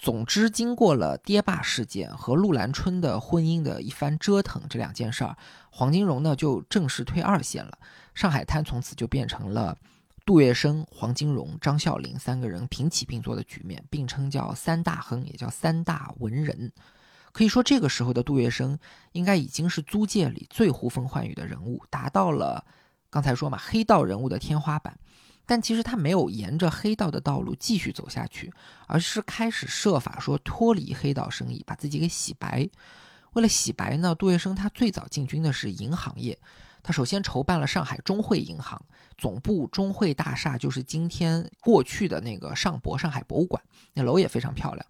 [0.00, 5.36] 总之，经过了爹爸事件和陆兰春的婚姻的一番折腾，这两件事儿，
[5.70, 7.78] 黄金荣呢就正式退二线了。
[8.14, 9.76] 上海滩从此就变成了
[10.24, 16.72] 杜月笙、黄金荣、张啸林三个人平起平坐的局面，并称叫三大亨，也叫三大文人。
[17.32, 18.78] 可以说，这个时候的杜月笙
[19.12, 22.64] 应该已经是租界里最呼风唤雨的人物，达到了
[23.10, 24.98] 刚才说嘛黑道人物的天花板。
[25.50, 28.52] 但其实他没有沿着黑道的道路继续走下去，
[28.86, 32.68] 而是开始设法说脱离黑道生意，把自己给洗白。
[33.32, 36.38] 为了洗白呢，杜月笙他最早进军的是银行业，
[36.84, 38.80] 他首先筹办了上海中汇银行
[39.18, 43.60] 总部，中汇大厦就是今天过去的那个上博上海博物馆，
[43.94, 44.86] 那楼也非常漂亮。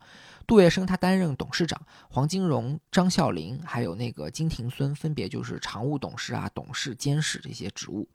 [0.46, 8.06] 杜月笙他担任董事长，黄金荣、张啸林还有那个金廷孙分别就是常务董事啊、董事、监事这些职务，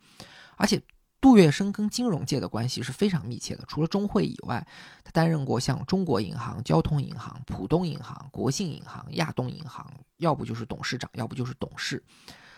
[0.58, 0.80] 而且。
[1.26, 3.64] 杜月笙跟金融界的关系是非常密切的。
[3.68, 4.64] 除了中汇以外，
[5.04, 12.04] 他担任过像中国银行、交通银行、浦东银行、国信银行、亚东银行，要不就是董事长，要不就是董事。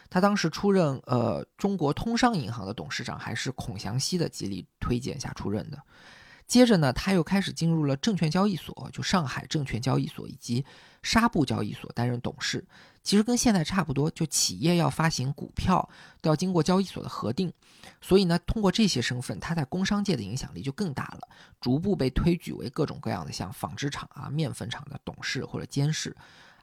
[0.10, 5.82] 他当时出任呃中国通商银行的董事长，还是孔祥熙的极力推荐下出任的。
[6.45, 10.65] 接着呢，他又开始进入了证券交易所，就上海证券交易所以及
[11.01, 12.67] 纱布交易所担任董事。
[13.08, 15.88] 其实跟现在差不多，就企业要发行股票
[16.20, 17.54] 都要经过交易所的核定，
[18.02, 21.30] 所以呢，通过这些身份，他在工商界的影响力就更大了，
[21.62, 26.13] 逐步被推举为各种各样的像纺织厂啊、面粉厂的董事或者监事，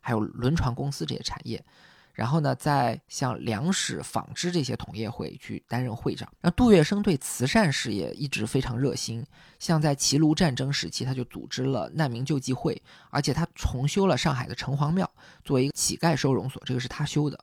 [0.03, 1.65] 还有轮船公司这些产业。
[2.15, 6.33] 然后呢，在像粮食、纺织这些同业会去担任会长。
[6.41, 9.27] 那杜月笙对慈善事业一直非常热心，
[9.59, 15.11] 像在齐鲁战争时期，他就组织了难民救济会，而且他重修了上海的城隍庙，
[15.45, 17.37] 作为一个乞丐收容所，这个是他修的。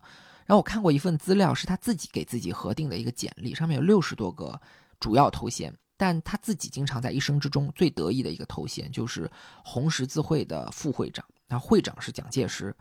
[0.46, 4.58] 然后我看过一份资料，是他自己给自己核定的一个简历，上面有六十多个
[5.02, 9.30] 主要头衔，但他自己经常在一生之中最得意的一个头衔就是
[9.66, 12.74] 红十字会的副会长，那会长是蒋介石。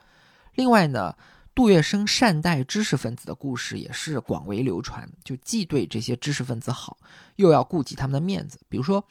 [0.54, 1.12] 另外呢。
[1.54, 6.96] 杜月笙善待知识分子的故事也是广为流传，就既对这些知识分子好，
[7.36, 8.58] 又要顾及他们的面子。
[8.68, 9.04] 比如说，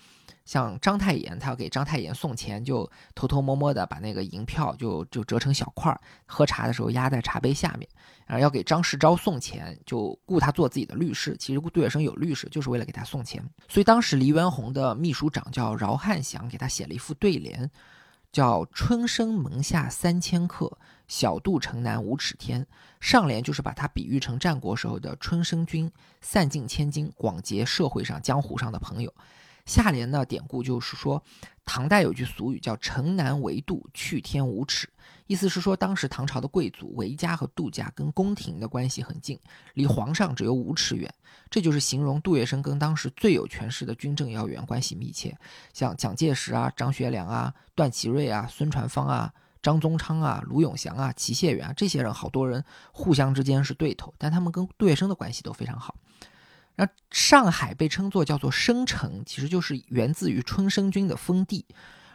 [0.46, 7.88] 像章太炎，他要给章太炎送钱，就偷偷摸摸的把那个银票就就折成小块儿，喝茶的时候压在茶杯下面。
[8.26, 11.36] 然后要给张世钊送钱，就雇他做自己的律师。
[11.38, 13.44] 其实杜月笙有律师，就是为了给他送钱。
[13.68, 17.70] 所以当时黎元洪的秘书长叫饶汉祥，给他写了一副对联，
[18.32, 22.66] 叫“春生门下三千客，小渡城南五尺天”。
[23.00, 29.14] 上联就是把它比喻成战国时候的春生君，散尽千金，广结社会上江湖上的朋友。
[29.70, 31.22] 下联呢，典故就是说，
[31.64, 34.90] 唐代有句俗语叫“城南为杜，去天无尺”，
[35.28, 39.40] 意思是说，当时唐朝的贵族韦家和杜家跟宫廷的关系很近，
[39.76, 41.14] 离皇上只有五尺远。
[41.52, 45.38] 这就是形容杜月笙跟当时最有权势的军政要员关系密切，
[45.72, 55.96] 像蒋介石啊、张学良啊、段祺瑞啊、孙传芳啊、张宗昌啊、卢永祥啊、齐燮元啊，这些人好多人互相之间是对头，但他们跟杜月笙的关系都非常好。
[56.80, 61.66] 那上海被称作叫做生城，其实就是源自于春申君的封地，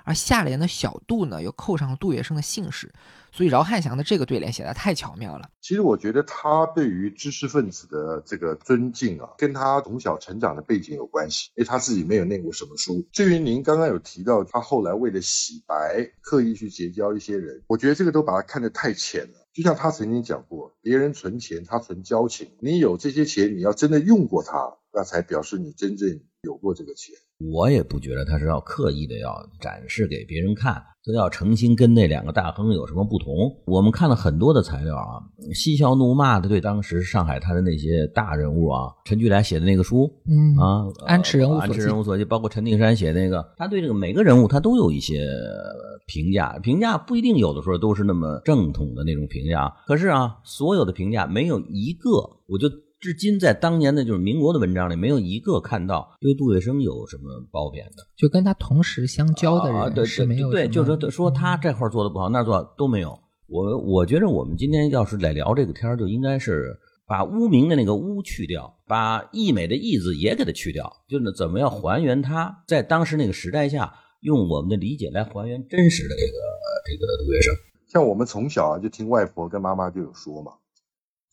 [0.05, 2.91] 而下联的小杜呢，又扣上了杜月笙的姓氏，
[3.31, 5.51] 所以饶汉祥的这个对联写的太巧妙了。
[5.61, 13.07] 其实我觉得他对于知识分子的这个尊敬啊，跟他从小成长的背景有关系，因为他自己没有念过什么书。
[13.13, 19.44] 至于您刚刚有提到他后来为了洗白，刻意去结交一些人，我觉得这个都把他看得太浅了。
[19.55, 22.51] 就像他曾经讲过，别人存钱，他存交情。
[22.59, 27.15] 你有这些钱，你要真的用过它，那才表示你真正有过这个钱。
[27.39, 33.35] 我也不觉得他是要刻意的要展示给别人看，他要诚心跟那两个大亨有什么不同。
[33.67, 35.21] 我们看了很多的材料啊，
[35.53, 45.27] 嬉笑怒骂的对当时上海滩的那些大人物啊，陈巨来写的那个书，嗯啊，安持人物安持人物所记，包括陈定山写那个，他对这个每个人物他都有一些。
[46.07, 52.11] 评价评价不一定有的时候都是那么正统的那种评价，可是啊，所有的评价没有一个，
[52.47, 52.69] 我就
[53.05, 63.21] 至今在当年的就是民国的文章里没有一个看到对杜月笙有什么褒贬的，就跟他同时相交的人是没有对，就是说说他这块做的不好，那做都没有。
[63.47, 66.75] 我我觉得我们今天要是来聊这个天就应该是
[67.07, 73.93] 把污名的那个污去掉，把溢美的溢字也给它去掉，就是怎么样还原他在当时那个时代下。
[74.25, 76.33] 用我们的理解来还原真实的这个
[76.87, 80.53] 这个杜月笙，像我们从小啊就听外婆跟妈妈就有说嘛，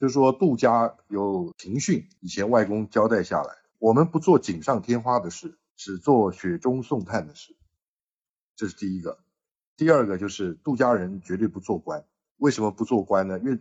[0.02, 7.56] 就是说杜家有庭训，以前外公交代下来，我们不做锦上添花的事，只做雪中送炭的事，
[8.56, 9.20] 这是第一个。
[9.78, 12.04] 第二个就是杜家人绝对不做官，
[12.38, 13.38] 为什么不做官呢？
[13.42, 13.60] 因为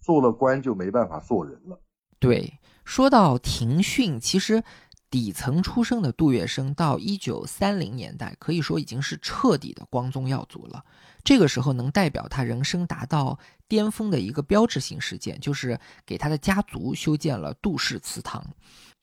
[0.00, 1.80] 做了官就没办法做人了。
[2.18, 4.62] 对，说到庭训，其实。
[5.10, 10.84] 底层出生的杜月笙，到一九三零年代，可以说已经是彻底的光宗耀祖了。
[11.24, 18.44] 这个时候，能代表他人生达到巅峰的一个标志性事件，就是给他的家族修建了杜氏祠堂。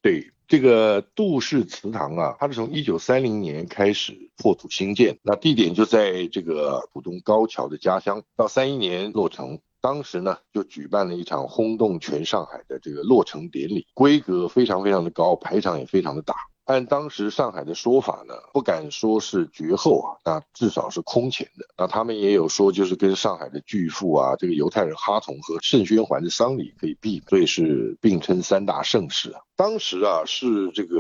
[0.01, 9.59] 对这个杜氏祠堂啊，它是从一九三零年开始破土兴建，那地点就在这个浦东高桥的家乡，到三一年落成。
[9.81, 16.35] 当时呢，就举办了一场轰动全上海的这个落成典礼，规格非常非常的高，排场也非常的大。
[16.65, 21.65] 按当时上海的说法呢，不敢说是绝后啊，那至少是空前的。
[21.77, 29.39] 那他们也有说，就是跟上海的巨富啊，这个犹太人哈同和盛宣怀的丧礼可以比，所以是并称三大盛事啊。
[29.55, 30.97] 当时啊，是这个。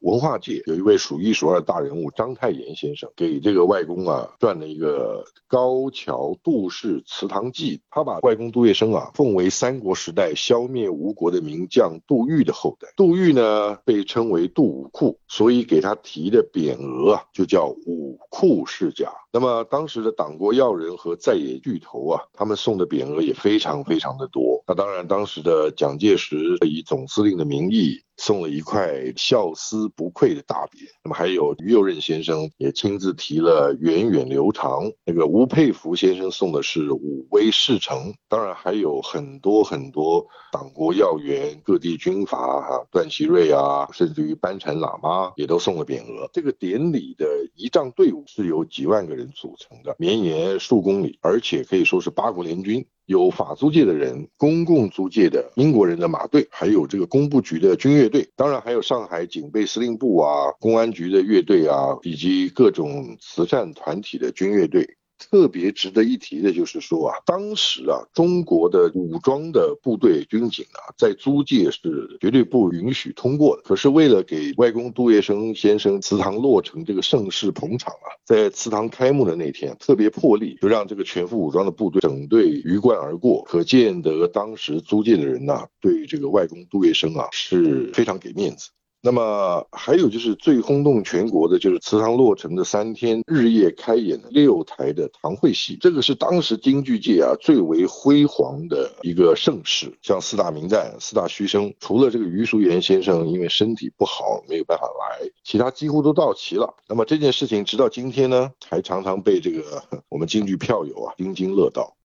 [0.00, 12.88] 文化界有一位数一数二的大人物章太炎先生，给这个外公啊撰了一个《高桥杜氏祠堂记》，他把外公杜月笙啊奉为三国时代消灭吴国的名将杜预的后代。
[12.96, 19.12] 杜预呢被称为杜武库，所以给他提的匾额啊就叫武库世家。
[19.30, 24.62] 那么当时的党国要人和在野巨头啊，他们送的匾额也非常非常的多。
[24.66, 26.36] 那当然，当时的蒋介石
[26.66, 30.88] 以总司令的名义送了一块孝思不愧的大匾。
[31.04, 34.90] 那么还有于右任先生也亲自提了源远流长。
[35.04, 38.14] 那个吴佩孚先生送的是武威世城。
[38.28, 46.28] 当然还有很多很多党国要员、各地军阀哈，段祺瑞啊，甚至于班禅喇嘛也都送了匾额。
[46.32, 52.86] 这个典礼的仪仗队伍是由几万个人组成的，绵延数公里，而且可以说是八国联军。
[53.06, 64.97] 有法租界的人，公共租界的英国人的马队，还有这个工部局的军乐队，当然还有上海警备司令部啊、公安局的乐队啊，以及各种慈善团体的军乐队。
[65.18, 73.62] 特别值得一提的就是说啊，当时啊，中国的武装的部队军警啊，在租界是绝对不允许通过的。
[73.62, 83.42] 可是为了给外公杜月笙先生祠堂落成这个盛世捧场啊，在祠堂开幕的那天，特别破例，就让这个全副武装的部队整队鱼贯而过。
[83.44, 88.70] 可见得当时租界的人呐，对这个外公杜月笙啊是非常给面子。
[89.00, 99.96] 那么还有就是最轰动全国的，就是祠堂落成的三天，日夜开演六台的堂会戏，这个是当时京剧界啊最为辉煌的一个盛事。
[100.02, 106.74] 像四大名旦、四大须生，除了这个余淑妍先生因为身体不好没有办法来，其他几乎都到齐了。
[106.88, 111.96] 那么这件事情直到今天呢，还常常被这个我们京剧票友啊津津乐道。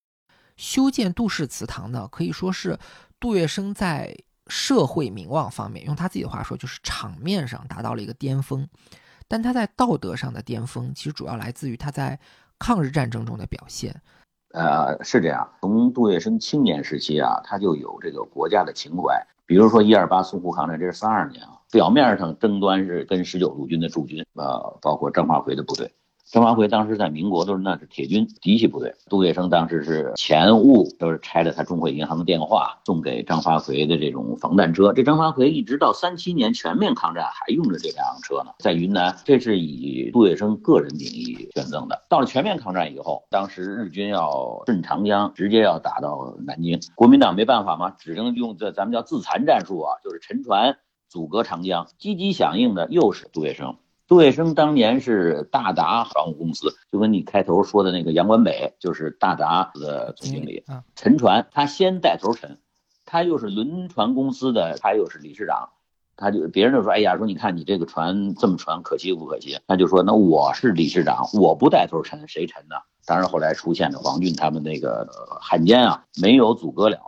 [0.57, 2.77] 修建杜氏祠堂呢，可以说是
[3.19, 4.15] 杜月笙在。
[4.47, 8.67] 社会名望方面，用他自己的话说，就是场面上达到了一个巅峰，
[9.27, 12.19] 但他在道德上的巅峰，其实主要来自于他在
[12.59, 14.01] 抗日战争中的表现。
[14.53, 19.25] 呃，是这样，从杜月笙青年时期啊，他就有这个国家的情怀。
[19.45, 25.91] 比如说一二八淞沪抗战，这是三二年啊，表面上争端是跟十九路军的驻军，呃，包括张发奎的部队。
[26.25, 34.93] 张发奎当时在民国都是那是铁军嫡系部队，杜月笙当时是前务，都是拆了他中汇银行的电话送给张发奎的这种防弹车。
[34.93, 42.01] 这张发奎一直到三七年全面抗战还用着这辆车呢，在云南，这是以杜月笙个人名义捐赠的。
[42.09, 50.77] 到了全面抗战以后，当时日军要顺长江，直接要打到南京，国民党没办法嘛，只能用这咱们叫自残战术啊，就是沉船
[51.09, 51.85] 阻隔长江。
[51.99, 53.75] 积极响应的又是杜月笙。
[54.13, 60.63] 杜月笙当年是大达航空公司，就跟你开头说的那个杨关北，就是大达的总经理。
[60.95, 62.59] 沉船，他先带头沉，
[63.05, 65.69] 他又是轮船公司的，他又是理事长，
[66.15, 69.57] 他就别人就说，哎呀，说你看你这个船这么沉，可惜不可惜？
[69.65, 72.75] 他就说，那我是理事长，我不带头沉，谁沉呢？
[73.07, 75.09] 当然后来出现了王俊他们那个
[75.41, 76.99] 汉奸啊，没有阻隔了。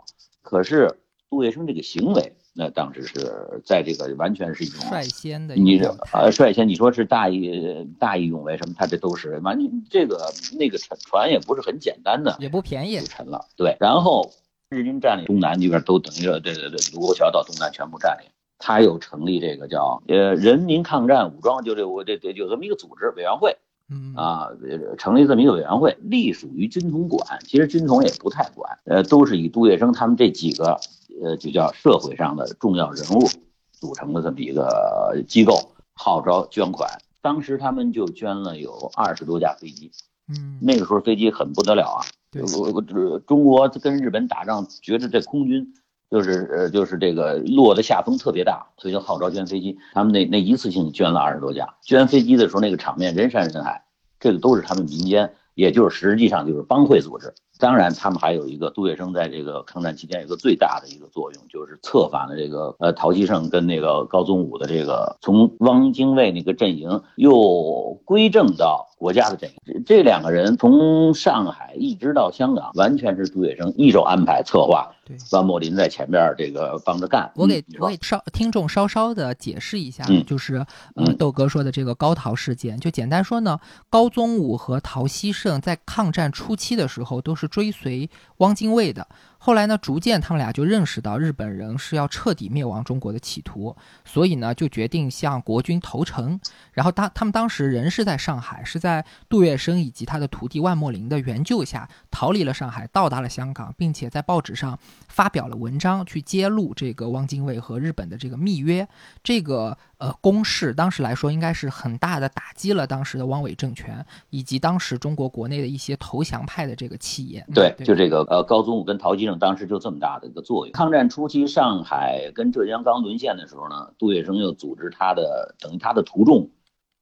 [0.42, 0.98] 可是
[1.30, 2.36] 杜月笙这个行为。
[2.58, 5.78] 那当时是在这个完全是一种率先的，你
[6.12, 8.74] 呃率先你说是大义大义勇为什么？
[8.78, 13.44] 他这都是完全这个那个沉船也不是很简单的，也不便宜，沉了。
[13.56, 14.32] 对，然后
[14.70, 18.30] 日军占领东南这边都等于对对对，卢沟桥到东南全部占领。
[18.58, 23.54] 他又成立这个叫呃人民抗战武装，就这我这这有这么一个组织委员会，
[23.90, 24.48] 嗯啊
[24.96, 27.38] 成立这么一个委员会，隶属于军统管。
[27.44, 30.80] 其实军统也不太管，呃都是以杜月笙他们这几个。
[31.22, 33.28] 呃，就叫社会上的重要人物
[33.72, 36.90] 组成的这么一个机构，号召捐款。
[37.20, 39.90] 当时他们就捐了有二十多架飞机，
[40.28, 42.06] 嗯，那个时候飞机很不得了啊。
[42.54, 42.80] 我我
[43.20, 45.72] 中国跟日本打仗，觉得这空军
[46.10, 49.78] 就是呃就是这个落的下风特别大，所以就号召捐飞机。
[49.94, 53.84] 他们那那一次性捐了二十多架，捐飞机的时候那个场面人山人海，
[54.20, 57.34] 这个都是他们民间，也就是实际上就是帮会组织。
[57.58, 69.82] 当然，他们还有一个杜月笙在这个抗战期间有个最大的一个作用，就是策反了这个呃陶希圣跟那个高宗武的这个从汪精卫那个阵营又归正到国家的阵营。
[69.86, 74.92] 这两个人从上海一直到香港，完全是杜月笙一手安排策划。
[75.06, 77.30] 对，万莫林在前边这个帮着干。
[77.36, 80.66] 我给我给稍听众稍稍的解释一下，就是
[80.96, 87.45] 呃豆哥说的这个高陶事件，就简单说呢，高宗武和陶希圣在抗战初期的时候都是。
[87.48, 89.06] 追随汪精卫的。
[89.38, 96.40] 后来呢，逐渐他们俩就认识到日本人是要彻底灭亡中国的企图，所以呢，就决定向国军投诚。
[96.72, 108.88] 然后当他们当时人是在上海，是在杜月笙以及他的徒弟万墨林的援救下逃离了上海，到达了香港，并且在报纸上发表了文章，去揭露这个汪精卫和日本的这个密约。
[109.22, 117.46] 这个呃攻势，当时来说应该是很大的打击了当时的汪伪政权以及当时中国国内的一些投降派的这个气焰。
[117.54, 119.26] 对，就这个呃高宗武跟陶基。
[119.40, 120.72] 当时就这么大的一个作用。
[120.72, 126.50] 抗战初期，上海跟浙江刚沦陷的时候呢，杜月笙又组织他的等于他的徒众、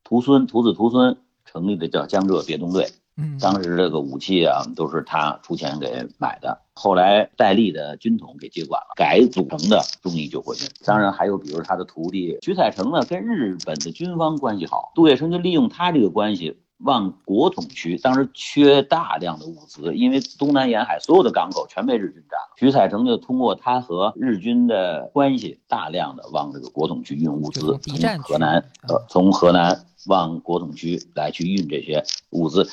[0.05, 2.87] 徒孙、徒子徒孙成立的叫江浙别动队。
[3.17, 6.63] 嗯，当时这个武器啊都是他出钱给买的。
[6.75, 10.67] 后来戴笠的军统给接管了，改组成的忠义救国军。
[10.85, 16.59] 当然还有比如他的徒弟徐彩成呢，跟日本的军方关系好，杜月笙就利用他这个关系。
[16.79, 22.55] 往国统区，当时缺大量的物资，因为东南沿海所有的港口全被日军占了。
[22.57, 32.69] 徐彩成就通过他和日军的关系，大量的往这个国统区运物资，从河南呃从河南往国统区来去运这些物资。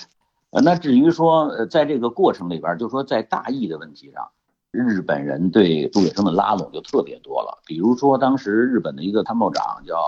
[0.49, 4.27] 呃，那至于说呃在这个过程里边，就说在大义的问题上。
[4.73, 10.01] 日本人对杜月笙的拉拢就特别多了，比如说当时日本的一个参谋长叫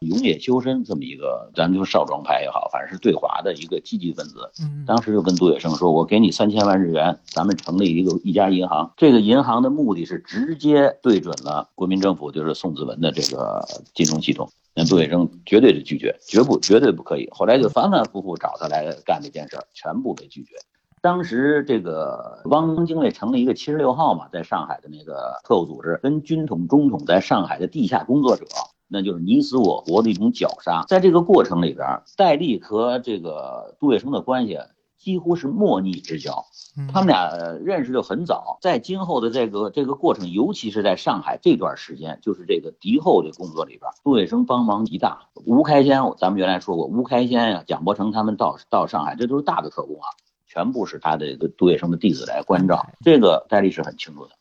[0.00, 4.50] 永野修身，这么一个，咱就少壮派也好，反正是对华的一个积极分子。
[4.62, 8.92] 嗯，当时就跟杜月笙说：“我给你三千万日元，咱们成立一个一家银行。
[8.96, 13.64] 这个银行的目的是直接对准了国民政府，就是宋子文的这个
[13.94, 14.50] 金融系统。
[14.74, 17.28] 那杜月笙绝对是拒绝，绝不绝对不可以。
[17.30, 20.54] 后来就反反复复找他来干这件事儿，全部被拒绝。”
[21.02, 28.44] 当时这个汪精卫成立一个七十六号嘛，在上海的那个特务组织，跟军统、中统在上海的地下工作者，
[28.88, 30.84] 那就是你死我活的一种绞杀。
[30.88, 34.58] 在这个过程里边，戴笠和这个杜月笙的关系
[34.98, 36.44] 几乎是莫逆之交。
[36.92, 37.30] 他们俩
[37.64, 45.20] 认识就很早，在今后的这个这个过程，尤其是在上海这段时间，就是这个敌后的工作里边，杜月笙帮忙极大。
[45.46, 50.08] 吴开先，咱们原来说过，吴开先呀、蒋伯成他们到到上海，这都是大的特工啊，
[50.46, 54.32] 全部是他的杜月笙的弟子来关照，这个戴笠是很清楚的。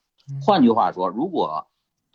[0.45, 1.65] 换句话说，如果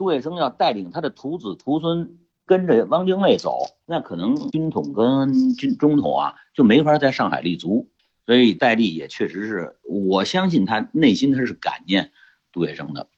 [0.00, 7.86] 杜月笙要带领他的徒子徒孙跟着汪精卫走，那可能军统跟军中统啊就没法在上海立足。
[8.24, 12.12] 所以戴笠也确实是，我相信他内心他是感念
[12.50, 13.08] 杜月笙的，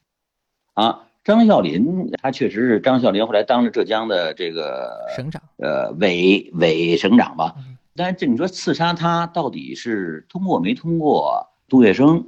[0.73, 7.55] 啊，张啸林他确实是张啸林后来当了浙江的这个省长，呃，委委省长吧。
[7.95, 12.25] 但是这你说刺杀他到底是通过没通过杜月笙？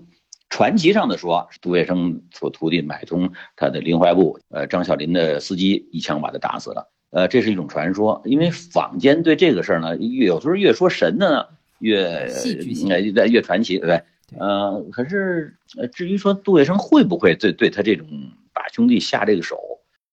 [0.49, 6.89] 传奇上的说，杜月笙所徒弟买通他的林怀部，呃，张小林的司机一枪把他打死了。
[7.11, 11.45] 呃，这是一种传说，因为坊间对这个事儿呢，越有时候越说神的呢。
[11.79, 14.01] 越呃越传奇，对不对？
[14.39, 18.07] 呃，可是呃，至于说杜月笙会不会对对他这种
[18.53, 19.59] 把兄弟下这个手，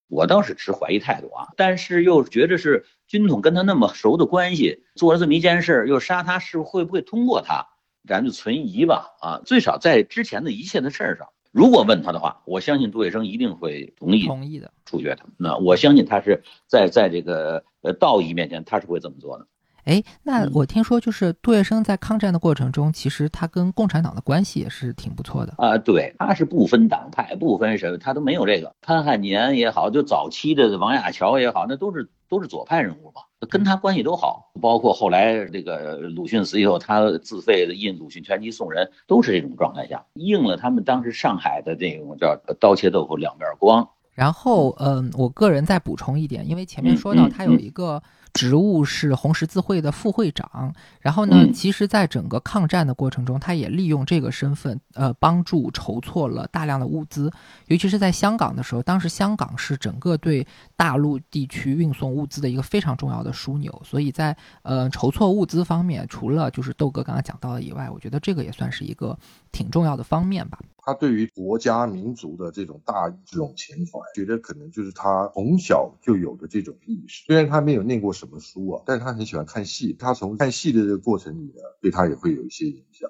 [0.09, 1.47] 我倒是持怀疑态度啊。
[1.57, 7.64] 但是又觉着是军统跟他那么熟的关系，做了这么一件事，又杀他，是会不会通过他？
[8.07, 9.11] 咱就存疑吧。
[9.20, 15.24] 啊，最少在之前的一切的事儿上，如果问他的话，我相信杜月笙一定会同意同意的处决他。
[15.36, 19.46] 那我相信他是在在这个呃道义面前，他是会这么做的。
[19.84, 25.76] 哎，那我听说就是杜月笙在抗战的过程中，其实他跟共产党的关系也是挺不错的啊。
[25.76, 28.72] 对，他是不分党派，不分什么，他都没有这个。
[28.80, 33.20] 潘汉年也好，就早期的王亚樵也好，那都是都是左派人物嘛，
[33.51, 34.51] 跟他关系都好。
[34.59, 43.87] 包括后来这个鲁迅死以后，他自费印鲁迅全集送人，都是这种状态下，应了他们当时上海的这种叫刀切豆腐两面光。
[44.14, 48.03] 然后，嗯，我个人再补充一点，因为前面说到他有一个。
[48.33, 57.30] 职务是红十字会的副会长，然后呢，其实，在整个抗战的过程中，他也利用这个身份，呃，帮助筹措了大量的物资，
[57.66, 69.18] 尤其是在香港的时候，当时香港是整个对大陆地区运送物资的一个非常重要的枢纽，所以在呃筹措物资方面，除了就是豆哥刚刚讲到的以外，我觉得这个也算是一个
[69.53, 70.59] 挺重要的方面吧。
[70.85, 77.24] 他对于国家民族的这种大义这种情怀，觉得可能就是他从小就有的这种意识。
[77.26, 79.95] 虽然他没有念过什么书啊，但是他很喜欢看戏。
[79.97, 83.09] 他从看戏的这个过程里呢，对他也会有一些影响。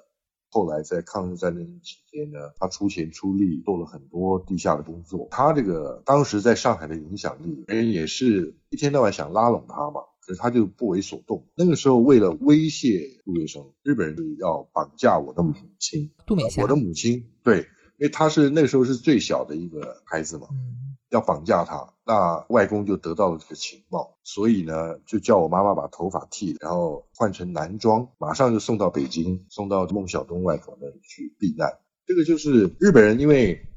[0.49, 5.27] 后来在抗日战争期间呢，他出钱出力做了很多地下的工作。
[5.31, 10.01] 他这个当时在上海的影响力，别人也是一天到晚想拉拢他嘛。
[10.25, 11.45] 可是他就不为所动。
[11.55, 16.61] 那个时候，为了威胁杜月笙，日本人要绑架我的母亲杜美霞。
[16.61, 17.59] 我的母亲，对，
[17.97, 21.93] 因为他是那个时候是最小的一个孩子嘛，嗯要绑架他。
[22.05, 31.79] 那外公就得到了这个情报，所以呢，就叫我妈妈把头发剃，然后换成男装，马上就送到北京，送到孟小冬外婆那里去避难。
[32.05, 33.67] 这个就是日本人因为。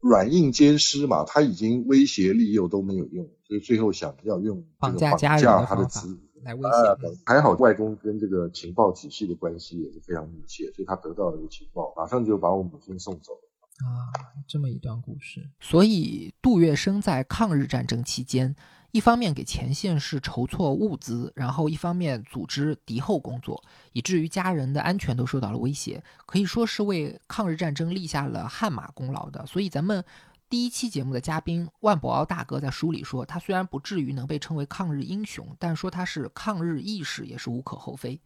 [0.00, 7.18] 软硬兼施嘛，他已经威胁利诱都没有用，所以最后想要用绑架他的子来威胁。
[7.26, 13.40] 还好外公跟这个情报体系的关系也是非常密切，所以他得到了这个情报，马上就把我母亲送走了。
[13.86, 14.12] 啊，
[14.46, 15.48] 这么一段故事。
[15.60, 18.54] 所以杜月笙在抗日战争期间。
[18.90, 29.44] 一方面给前线是筹措物资，然后一方面组织敌后工作，以至于家人的安全都受到了威胁，可以说是为抗日战争立下了汗马功劳的。
[29.44, 30.02] 所以咱们
[30.50, 38.18] 第一期节目的嘉宾万博鳌大哥在书里说，他虽然不至于能被称为抗日英雄，但说他是抗日义士也是无可厚非。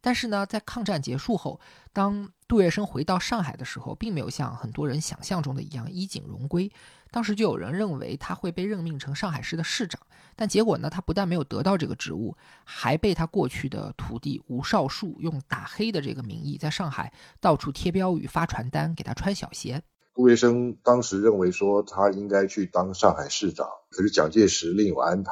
[0.00, 1.60] 但是呢，在抗战结束后，
[1.92, 6.70] 当杜月笙回到上海的时候，并没有像很多人想象中的一样衣锦荣归。
[7.10, 10.00] 当时就有人认为他会被任命成上海市的市长，
[10.34, 19.82] 但结果呢，他不但没有得到这个职务，还被他过去的徒弟吴少树用打黑的这个名义，在上海到处贴标语、发传单，给他穿小鞋。
[20.16, 25.30] 杜月笙当时认为说他应该去当上海市长，可是蒋介石另有安排，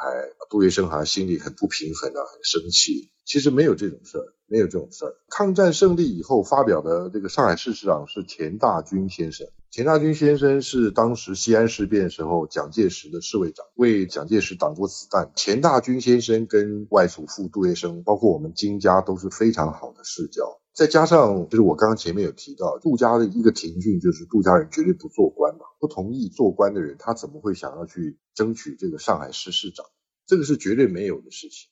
[0.50, 3.10] 杜月笙好像心里很不平衡啊，很生气。
[3.24, 5.14] 其实没有这种事儿，没有这种事儿。
[5.30, 9.46] 抗战胜利以后发表的这个上海市市长是钱大钧先生。
[9.70, 15.32] 钱大钧先生是当时西安事变时候蒋介石的侍卫长，为蒋介石挡过子弹。
[15.34, 20.60] 钱大钧先生跟外祖父杜月笙，包括我们金家都是非常好的世交。
[20.74, 29.86] 再加上就是我刚刚前面有提到，杜家的一个庭训就是杜家人绝对不做官嘛，不同意做官的人，他怎么会想要去争取这个上海市市长？
[30.26, 31.68] 这个是绝对没有的事情。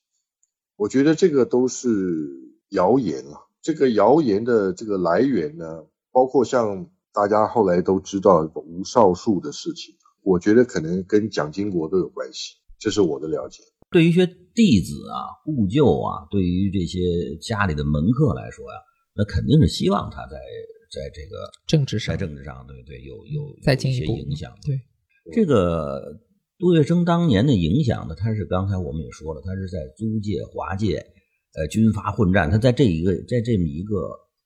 [0.76, 1.88] 我觉得这个都是
[2.70, 3.48] 谣言了。
[3.60, 12.54] 这个谣言的这个来源呢，包括像大家后来都知道吴少树的事情，我觉得可能跟蒋经国都有关系。
[12.78, 13.62] 这是我的了解。
[13.90, 18.78] 对于一些弟子啊、故旧啊，对于这些家里的门客来说呀，
[19.14, 20.36] 那肯定是希望他在
[20.90, 24.52] 在这个政治上在政治上，对对，有有再进一步影响。
[24.64, 24.80] 对，
[25.32, 26.18] 这个
[26.58, 30.96] 杜月笙当年的影响呢，他是刚才我们也说了，他是在租界、华界，
[31.54, 33.96] 呃，军阀混战，他在这一个在这么一个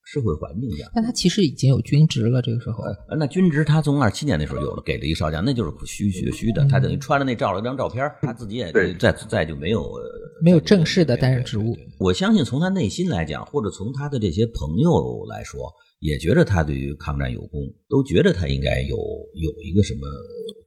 [0.06, 2.84] 社会环境下，但他其实已经有军职了，这个时候。
[3.08, 10.02] 呃，那军职他从二七年那时候有了，给了一少将，那就是虚虚虚的，他等于穿着那照了一张照片，他自己也对再再就没有呃
[10.40, 20.02] 没有正式的担任职务我相信从他内心来讲，或者从他的这些朋友来说，也觉得他对于抗战有功，都觉得他应该有有一个什么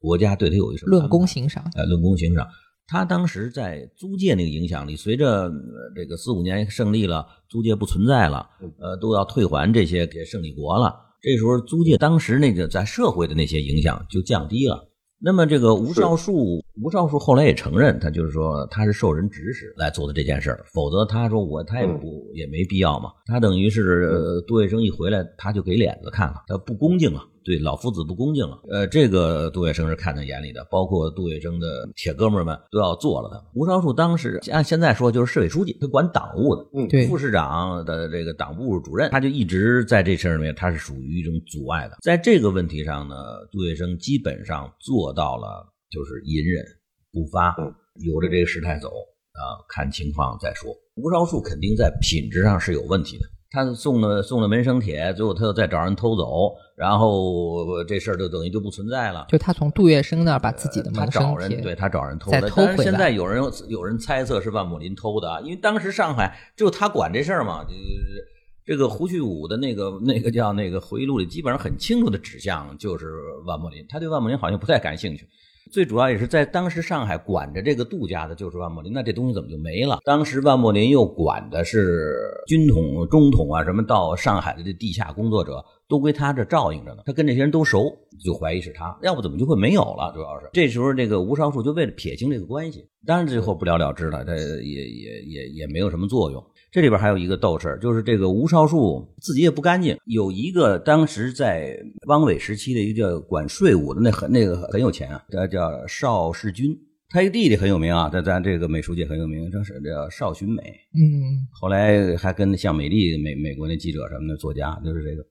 [0.02, 2.46] 国家对他有一个什么论功行赏，呃，论功行赏。
[2.90, 5.52] 他当时在租界那个影响力，随着呃
[5.96, 10.96] 这个四五年胜利了，租界不存在了，呃，都要退还这些给胜利国了。
[11.22, 14.88] 这时候租界当时那个在社会的那些影响就降低了。
[15.22, 23.12] 那么这个吴少树，吴少树后来也承认，他就是说他是受人指使来做的这件事儿，否则他说我他也不、也没必要嘛。
[23.26, 28.60] 他等于是、呃杜月笙一回来，他就给脸子看了，他不恭敬了，对老夫子不恭敬了。
[28.70, 33.44] 呃，这个杜月笙是看在眼里的，包括杜月笙的铁哥们儿们都要做了他。
[33.54, 41.98] 吴少树当时按现在说就是市委书记，他管党务的，嗯对副市长的这个党部主任，他就一直在这事儿里面，他是属于一种阻碍的。
[42.02, 43.16] 在这个问题上呢，
[43.52, 46.64] 杜月笙基本上做到了就是隐忍
[47.12, 47.74] 不发嗯，
[48.06, 50.70] 由着这个事态走啊，看情况再说。
[50.96, 53.26] 吴少树肯定在品质上是有问题的。
[53.52, 59.26] 他送了送了门生帖，最后他又再找人偷走，然后这事儿就等于就不存在了。
[59.28, 68.28] 就他从杜月笙那儿把自己的门生帖，找人对他找人偷再的，但是现在有人有人猜测是万木林偷的啊，因为当时上海就他管这事儿嘛，就是
[68.66, 73.08] 这个胡旭武的那个那个叫那个回忆录里，基本上很清楚的指向就是
[73.48, 75.28] 万木林，他对万木林好像不太感兴趣。
[75.72, 80.00] 最主要也是在当时上海管着这个杜家的就是万木林，那这东西怎么就没了？
[80.04, 82.16] 当时万木林又管的是
[82.48, 90.12] 军统、中统啊，什么到上海的这地下工作者都归他这照应着呢，他跟这些人都熟，就怀疑是他，要不怎么就会没有了？
[90.16, 96.44] 主要是这时候这个吴少树就为了撇清这个关系，当然最后不了了之了，他也也也也没有什么作用。
[96.72, 99.98] 这里边还有一个斗事儿，就是这个吴少树自己也不干净。
[100.06, 101.76] 有一个当时在
[102.08, 106.78] 汪伪时期的一个叫管税务的，那很那个很有钱啊，叫叫邵世军。
[107.12, 110.62] 他一个弟弟很有名啊，在咱这个美术界很有名，这是叫邵群美。
[110.94, 115.26] 嗯，后来还跟像美丽美美国那记者什么的作家，就是这个。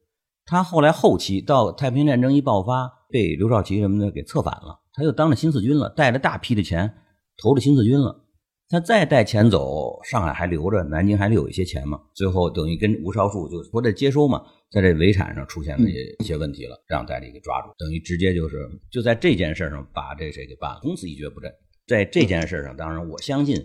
[0.44, 6.92] 他后来后期到太平战争一爆发，被刘少奇什么的给策反了，他又当了新四军了，带着大批的钱
[7.40, 8.24] 投了新四军了。
[8.70, 11.98] 他再带钱走，上海还留着，南京还留一些钱嘛。
[12.14, 21.50] 最后等于跟吴少树就说这接收嘛，在这围产上出现了一些问题了，让戴笠给抓住，等于直接就是就在这件事上把这谁给办了，从此一蹶不振。
[21.86, 23.56] 在这件事上，当然我相信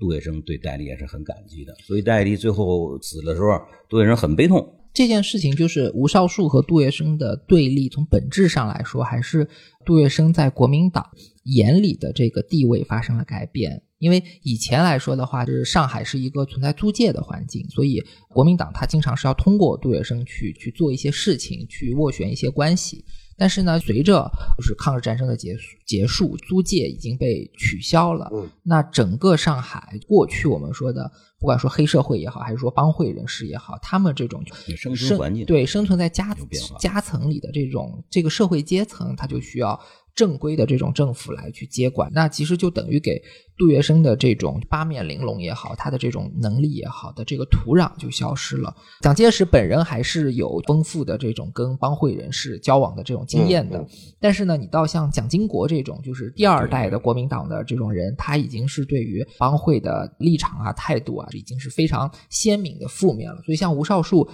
[0.00, 4.66] 杜月笙对戴笠也是很感激的，所以戴笠最后死的时候，杜月笙很悲痛。
[4.94, 9.46] 这件事情就是吴少树和杜月笙的对立，从本质上来说，还是
[9.84, 11.06] 杜月笙在国民党
[11.44, 13.82] 眼里的这个地位发生了改变。
[13.98, 23.04] 因为以前来说的话，就是上海是一个存在租界的环境，所以国民党他经常是要通过杜月笙去去做一些事情，去斡旋一些关系。
[23.40, 28.28] 但是呢，随着就是抗日战争的结束，结束租界已经被取消了。
[28.32, 34.42] 嗯，那整个上海过去我们说的，不管说黑社会也好，还是说帮会人士也好，他们这种
[34.76, 36.36] 生存环境对生存在夹
[36.80, 39.78] 夹层里的这种这个社会阶层，他就需要
[40.18, 42.10] 正规的这种政府来去接管。
[42.12, 43.22] 那其实就等于给
[43.56, 48.74] 杜月笙的这种八面玲珑也好，他的这种能力也好的这个土壤就消失了。
[49.00, 53.86] 蒋介石本人还是有丰富的这种跟帮会人士交往的这种经验的，嗯
[54.18, 63.40] 但是呢，你到像蒋经国这种就是第二代的国民党的这种人，他已经是对于帮会的立场啊、态度啊，已经是非常鲜明的负面了。
[63.46, 64.28] 所以像吴少树。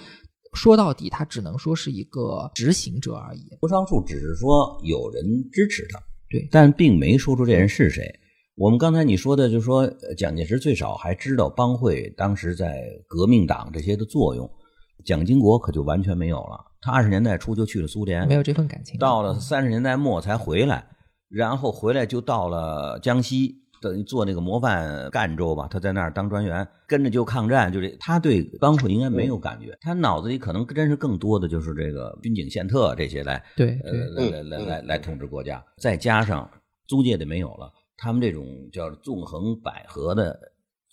[0.55, 3.59] 说到底，他只能说是一个执行者而已。
[3.63, 5.99] 吴少树只是说有人支持他，
[6.31, 8.21] 对但并没说出这人是谁。
[8.57, 14.49] 我们刚才你说的，就是说呃蒋介石最少还知道帮会当时在革命党这些的作用，
[15.05, 16.65] 蒋经国可就完全没有了。
[16.81, 18.97] 他二十年代初就去了苏联，没有这份感情。
[18.99, 20.87] 到了三十年代末才回来，
[21.29, 33.79] 然后回来就到了江西，等于做那个模范赣州吧，他在那儿当专员，跟着就抗战，就这，他对帮会应该没有感觉，他脑子里可能真是更多的就是这个军警宪特这些来，呃，对。
[33.85, 36.51] 呃，来来来来来统治国家，再加上
[36.89, 40.35] 租界的没有了，他们这种叫纵横捭阖的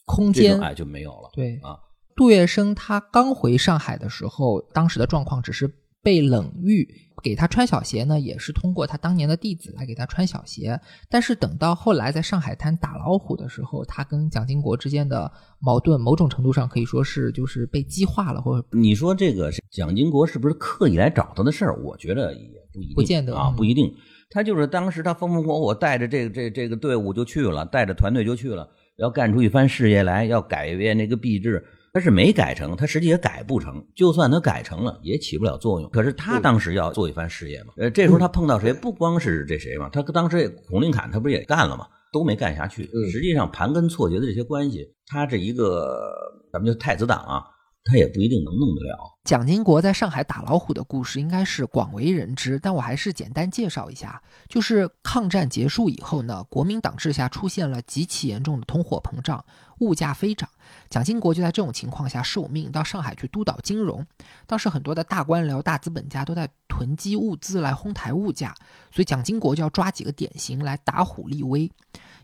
[0.05, 1.79] 空间哎就没有了，对啊，
[2.17, 5.71] 杜月笙他刚回上海的时候，当时的状况只是
[6.03, 6.87] 被冷遇，
[7.23, 10.79] 给他穿小鞋呢，也是通过他当年的弟子来给他穿小鞋。
[11.09, 21.79] 但是等到后来在上海滩打老虎的时候，他跟蒋经国之间的矛盾，某种程度上可以说是就是被激化了，或者你说这个蒋经国是不是刻意来找他的事儿？
[21.83, 23.93] 我觉得也不一定，不见得啊，嗯不一定。
[24.33, 31.63] 他就是当时他风风火火带着这个这这个队伍就去了，带着团队就去了，要干出一番事业来，要改变那个币制。
[31.93, 33.85] 他是没改成，他实际也改不成。
[33.95, 35.89] 就算他改成了，也起不了作用。
[35.89, 38.71] 可是他当时要做一番事业嘛，呃，这时候他碰到谁？
[38.71, 42.89] 不光是这谁嘛，他当时也孔令侃他不是也干了嘛，都没干下去。
[42.93, 46.07] 嗯实际上盘根错节的这些关系，他这一个
[46.53, 47.43] 咱们就太子党啊，
[47.83, 48.97] 他也不一定能弄得了。
[49.23, 54.21] 蒋经国在上海打老虎的故事应该是广为人知，但我还是简单介绍一下。
[54.47, 59.43] 就是抗战结束以后呢，国民党治下出现了极其严重的通货膨胀，
[59.79, 60.49] 物价飞涨。
[60.89, 64.05] 蒋经国就在这种情况下受命到上海去督导金融。
[64.47, 68.55] 当时很多的大官僚、大资本家都在囤积物资来哄抬物价，
[68.91, 71.71] 所以蒋经国就要抓几个典型来打虎立威，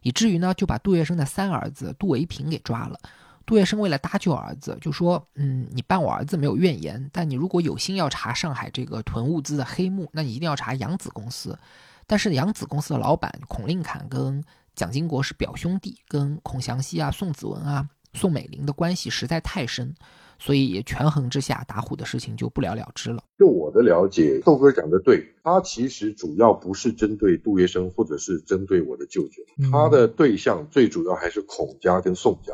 [0.01, 2.99] 以至于呢就把杜月笙的三儿子杜维平给抓了。
[3.47, 11.57] 杜月笙为了搭救儿子，就说：“嗯，你办我儿子没有怨言，但你如果有心要查上海这个囤物资的黑幕，那你一定要查扬子公司。
[12.05, 14.43] 但是扬子公司的老板孔令侃跟
[14.75, 19.95] 蒋经国是表兄弟，跟孔祥熙啊、宋子文啊、宋美龄的关系实在太深，
[20.37, 23.23] 所以也权衡之下，打虎的事情就不了了之了。
[23.39, 32.53] 就我的了解，豆哥讲的对，他其实主要不是针对杜月笙，或者是针对我的舅舅，嗯他的对象最主要还是孔家跟宋家。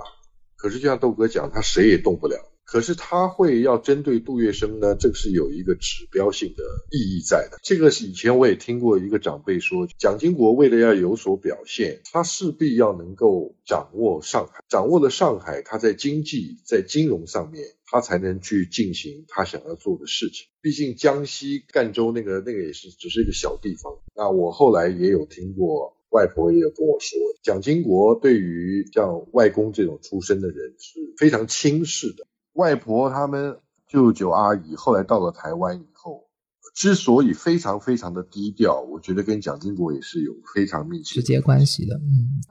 [0.64, 2.38] 可是就像豆哥讲，他谁也动不了。
[2.64, 7.58] 可是他会要针对杜月笙呢，这个是有一个指标性的意义在的。
[7.62, 20.48] 这个是以前我也听过一个长辈说，蒋经国为了要有所表现，他势必要能够掌握上海，掌握了上海，他在经济、在金融上面，他才能去进行他想要做的事情。
[20.62, 24.00] 毕竟江西赣州那个那个也是只是一个小地方。
[24.16, 25.98] 那我后来也有听过。
[26.14, 32.28] 外婆也有跟我说，蒋经国对于像外公这种出身的人是非常轻视的。
[32.54, 36.28] 外婆他们舅舅阿姨后来到了台湾以后，
[36.76, 41.96] 之所以非常非常的低调，我觉得跟蒋经国也是有非常密切直接关系的。
[41.96, 42.42] 嗯，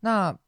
[0.00, 0.38] 那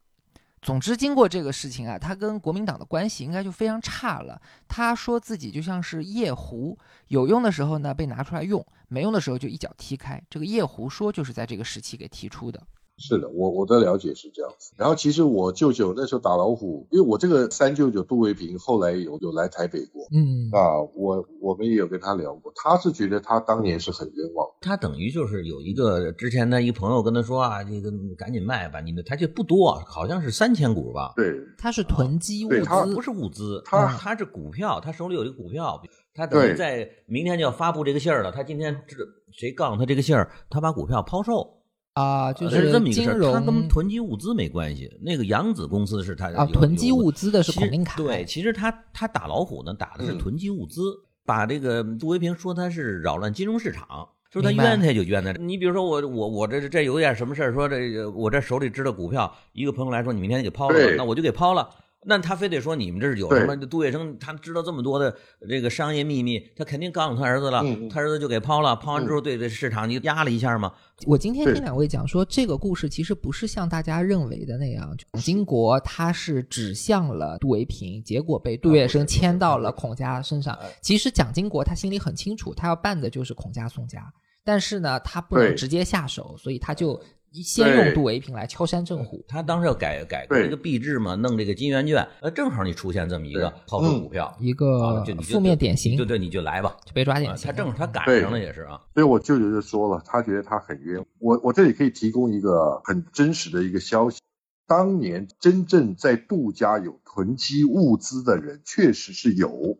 [0.62, 4.40] 总之经过这个事情啊，他跟国民党的关系应该就非常差了。
[4.66, 10.22] 他说自己就像是夜壶，有用的时候呢被拿出来用，没用的时候就一脚踢开。
[10.30, 12.62] 这个夜壶说就是在这个时期给提出的。
[12.96, 14.72] 是的，我我的了解是这样子。
[14.76, 24.46] 然后其实我舅舅那时候打老虎，因为我这个三舅舅杜维平后来有有来台北过，嗯啊，我我们也有跟他聊过，他是觉得他当年是很冤枉。
[24.60, 35.82] 他等于就是有一个之前的一个朋友跟他说啊，这个你赶紧卖吧，你的他这不多，好像是三千股吧，对，他是囤积物对他资不，是物资，他他是股票，他手里有一个股票，
[36.14, 38.96] 他等于在明天就要发布这个信儿了，他今天这
[39.32, 41.60] 谁告诉他这个信儿，他把股票抛售，
[41.94, 44.90] 啊，就呃是这么一个金事儿，他跟囤积物资没关系。
[45.02, 47.96] 那个扬子公司是他啊，囤积物资的是孔令侃。
[47.96, 50.80] 对，其实他他打老虎呢，打的是嗯囤积物资，
[51.26, 54.08] 把这个杜维平说他是扰乱金融市场。
[54.30, 61.70] 说他冤他就冤他，你比如说我我我这这有点什么事儿，说这个我这手里知道股票，一个朋友来说你明天给抛了吧，那我就给抛了。
[62.06, 63.56] 那他非得说你们这是有什么？
[63.66, 65.14] 杜月笙他知道这么多的
[65.48, 68.76] 这个商业秘密，他肯定告诉他儿子了，他儿子就给抛了。
[68.76, 70.72] 抛完之后，对这市场你压了一下嘛，
[71.06, 80.58] 我今天听两位讲说，这个故事其实不是像大家认为的那样，蒋经国他是指向了杜维平，结果被杜月笙牵到了孔家身上。
[80.82, 84.12] 其实蒋经国他心里很清楚，他要办的就是孔家、宋家，
[84.44, 87.00] 但是呢，他不能直接下手，所以他就
[87.42, 89.24] 先用杜维平来敲山震虎。
[89.26, 97.46] 他当时要改改对这个币制嘛，弄这个金圆券，呃，正好你出现这么一个对抛售股票，一啊个就你负面典型对对，你就来吧，就被抓啊典型。
[97.46, 101.04] 他正好他赶上了也是啊，所以我舅舅就说了，他觉得他很冤。
[101.18, 104.20] 我我这里可以提供一个很真实的一个消息，
[104.66, 109.78] 当年真正在杜家有囤积物资的人确实是有，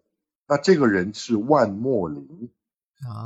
[0.49, 2.64] 那这个人是万莫林，啊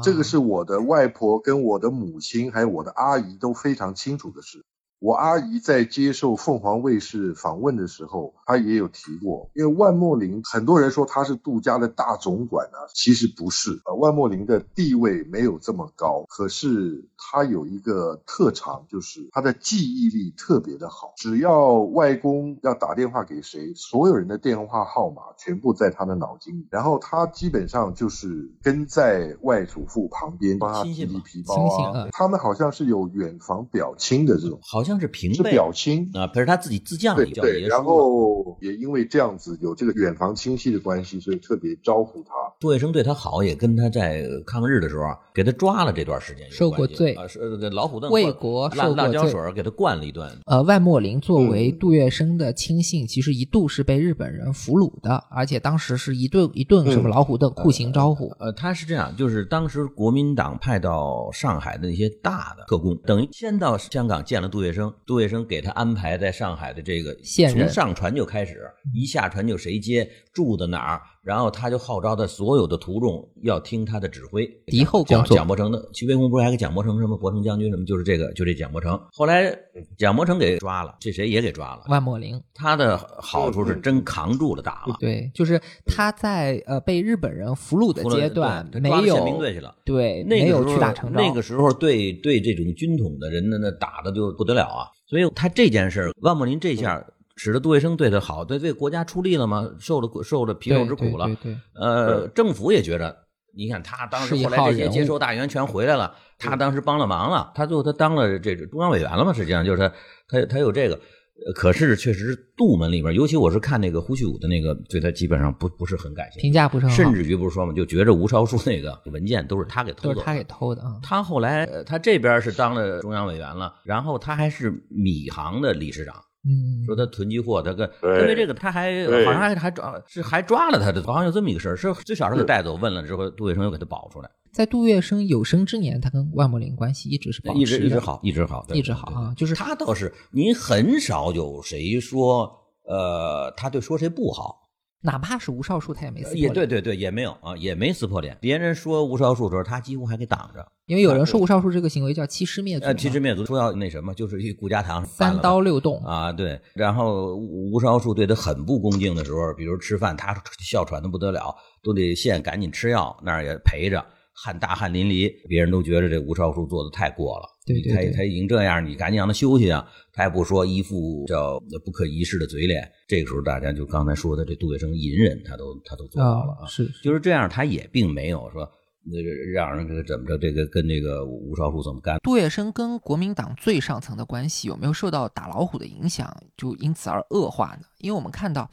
[0.02, 4.64] 这个是我的外婆跟我的母亲还有我的阿姨都非常清楚的事。
[5.00, 13.80] 我阿姨在接受凤凰卫视访问的时候，她也有提过，因为万莫林很多人说他是杜家的大总管啊，其实不是。
[13.84, 21.12] 呃，万莫林的地位没有这么高，可是他有一个特长，就是他的记忆力特别的好。
[21.16, 31.54] 只要外公要打电话给谁，所有人的电话号码全部在他的脑筋里，然后他基本上就是跟在外祖父旁边，帮他提皮包
[31.92, 32.08] 啊。
[32.10, 34.58] 他们好像是有远房表亲的这种。
[34.62, 36.10] 好像是平是辈表亲。
[36.14, 42.32] 啊，可是他自己自降对对，里叫爷叔然后也因为这样子有这个远房亲戚的关系，所以特别招呼他。
[42.58, 50.28] 杜月笙对他好，也跟他在抗日的时候啊给他抓了这段时间有受过关系罪啊，是呃老虎凳为国辣辣椒受过罪水给他灌了一顿。
[50.46, 58.28] 呃，万墨林作为嗯杜月笙的亲信，其实一度是被日本人俘虏的，而且当时是一顿一顿什么嗯老虎凳酷刑招呼。
[58.38, 67.16] 呃，他是这样，就是当时国民党派到上海的那些大的特工，等于先到香港见了杜月笙，杜月笙给他安排在上海的这个
[67.50, 74.46] 从上船就开始，一下船就谁接，住的哪儿，然后他就号召他所有的途众要听他的指挥。
[74.64, 79.54] 敌后蒋工作蒋伯成的徐悲鸿不是还给蒋伯成什么伯成将军什么，就是这个就这蒋伯成，后来
[79.98, 81.82] 蒋伯成给抓了，这谁也给抓了。
[81.88, 89.76] 万莫林，他的好处是真扛住了打了，对，就是他在呃被日本人俘虏的阶段没对他抓宪兵队去了。
[89.84, 91.20] 对没有那个时候屈打成招。
[91.20, 94.88] 那个时候对对这种军统的人呢，那打的就不得了啊。
[95.06, 97.04] 所以他这件事，万莫林这下
[97.38, 101.24] 使得杜月笙对他好，对为国家出力了嘛，受了受了皮肉之苦了。
[101.24, 103.16] 对对对对呃，政府也觉着，
[103.56, 109.88] 你看他当时后来这些接收大员全回来了，他当时帮了忙了，他最后他当了这个中央委员了嘛，实际上就是他
[110.28, 111.00] 他他有这个。
[111.46, 120.98] 呃可是，确实杜门里边，尤其我是看那个胡旭武的那个，对他基本上不不是很感兴趣，评价不是很好，甚至于不是说嘛，就觉着吴超书那个文件都是他给偷的，都是他给偷的啊。
[121.00, 126.16] 他后来，呃他这边是当了中央委员了，然后他还是米行的理事长。
[126.48, 139.34] 嗯，说他囤积货，他跟因为这个，他还好像还还抓是还抓了他的，好像有这么一个事儿，是最少是给带走，问了之后，杜月笙又给他保出来，在杜月笙有生之年，他跟万柏林关系一直是保持一直一直好，一直好，一直好啊。
[139.36, 142.50] 就是他倒是，您很少有谁说，
[142.86, 144.67] 呃，他对说谁不好，
[145.00, 148.36] 哪怕是吴少树，他也没撕破也脸对对对，也没有啊，也没撕破脸。
[148.40, 150.66] 别人说吴少树的时候，他几乎还给挡着。
[150.86, 156.60] 因为有人说吴少树这个行为叫欺师灭祖嘛，呃，欺师灭祖说要那什么，就是一顾家堂翻三了刀六洞啊，对。
[156.74, 164.04] 然后吴吴少树对他很不恭敬的时候，比如吃饭，他哮喘的不得了，都得现赶紧吃药，那儿也陪着，
[164.40, 167.46] 汗大汗淋漓，别人都觉得这吴少叔做的太过了。
[167.66, 169.84] 对对对他他已经这样，你赶紧让他休息啊！
[170.12, 172.88] 他也不说一副叫不可一世的嘴脸。
[173.08, 176.66] 这个时候，大家就刚才说的这杜月笙隐忍，他都他都做到了啊。
[176.66, 178.66] 是就是这样，他也并没有说
[179.04, 182.18] 那个让人这个怎么着，这个跟这个吴少树怎么干。
[182.22, 187.82] 杜月笙跟国民党最上层的关系有没有受到打老虎的影响，就因此而恶化呢？
[187.98, 188.70] 因为我们看到，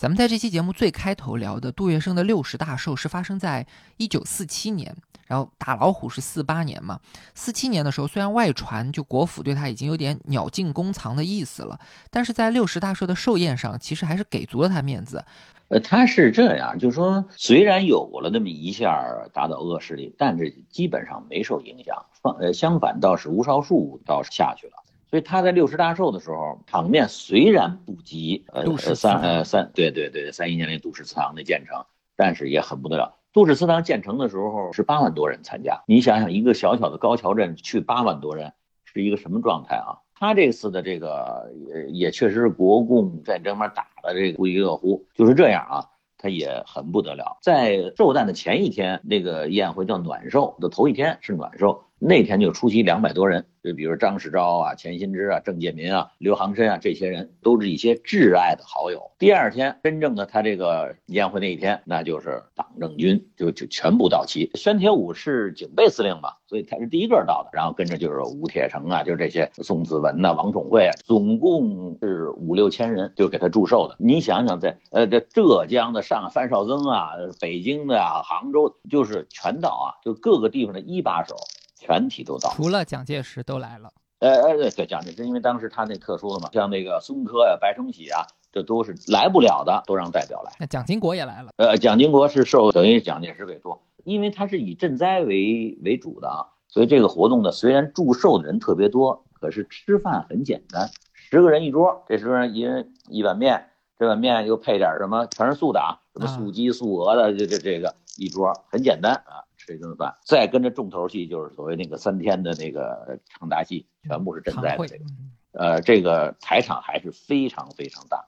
[0.00, 3.66] 咱们在这期节目最开头聊的杜月笙的六十大寿是发生在
[3.98, 4.96] 一九四七年，
[5.26, 6.98] 然后打老虎是四八年嘛。
[7.34, 11.78] 四七年的时候，虽然外传就国府对他已经有点鸟尽弓藏的意思了，
[12.08, 15.22] 但是在六十大寿的寿宴上，其实还是给足了他面子。
[15.68, 22.06] 呃，他是这样，就是说，虽然有了那么一下打倒恶势力，但是基本上没受影响。
[22.22, 24.72] 反呃，相反倒是吴少树倒是下去了。
[25.10, 31.84] 所以他在六十大寿的时候，场面虽然不及呃三呃三对对对三一年那杜氏祠堂的建成，
[32.16, 33.16] 但是也很不得了。
[33.32, 38.52] 杜氏祠堂建成的时候是八万多人参加，你想想一个小小的高桥镇去八万多人，
[38.84, 39.98] 是一个什么状态啊？
[40.14, 45.86] 他这次的这个也也确实是国共战争面打的这个不亦乐乎，就是这样啊。
[46.22, 59.10] 他也很不得了，在寿诞的前一天，那个宴会叫暖寿的头一天是暖寿，那天就出席两百多人，就比如张世钊啊、钱新之啊、郑介民啊、刘航深啊，这些人都是一些挚爱的好友。
[59.18, 64.50] 第二天，真正的他这个宴会那一天，那就是党政军就就全部到齐。
[64.54, 73.96] 宣铁五是警备司令嘛，所以他是第一个到的，然后跟着就是吴铁城啊，就是这些宋子文呐、王宠惠啊，总共是五六千人，就给他祝寿的。
[73.98, 81.36] 你想想在，呃这浙江的上范绍曾啊，北京的啊，杭州，就是全到啊，就各个地方的一把手
[81.80, 82.50] 全体都到。
[82.50, 90.52] 除了蒋介石都来了，哎哎对对，蒋介石因为当时他那特殊的嘛，像那个孙科呀、白崇禧啊，这都是来不了的，都让代表来。
[90.60, 91.50] 那蒋经国也来了。
[91.56, 118.24] 呃，蒋经国是受等于蒋介石委托，因为他是以赈灾为为主的啊，所以这个活动呢，虽然祝寿的人特别多，可是吃饭很简单，十个人一桌，这十个人一人一碗面，这碗面又配点什么，全是素的啊，什么素鸡、素鹅的，这这这个一桌很简单啊，吃一顿饭，再跟着重头戏就是所谓那个三天的那个唱大戏，全部是赈灾的这个，嗯呃，这个台场还是非常非常大。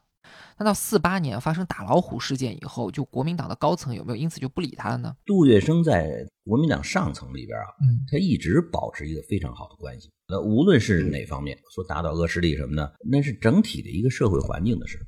[0.57, 5.17] 那到四八年发生打老虎事件以后，就国民党的高层有没有因此就不理他了呢？
[5.27, 10.11] 杜月笙在国民党上层里边啊，嗯，他一直保持一个非常好的关系。
[10.29, 14.99] 那无论是哪方面，说打倒恶势力什么的，那是整体的一个社会环境的事。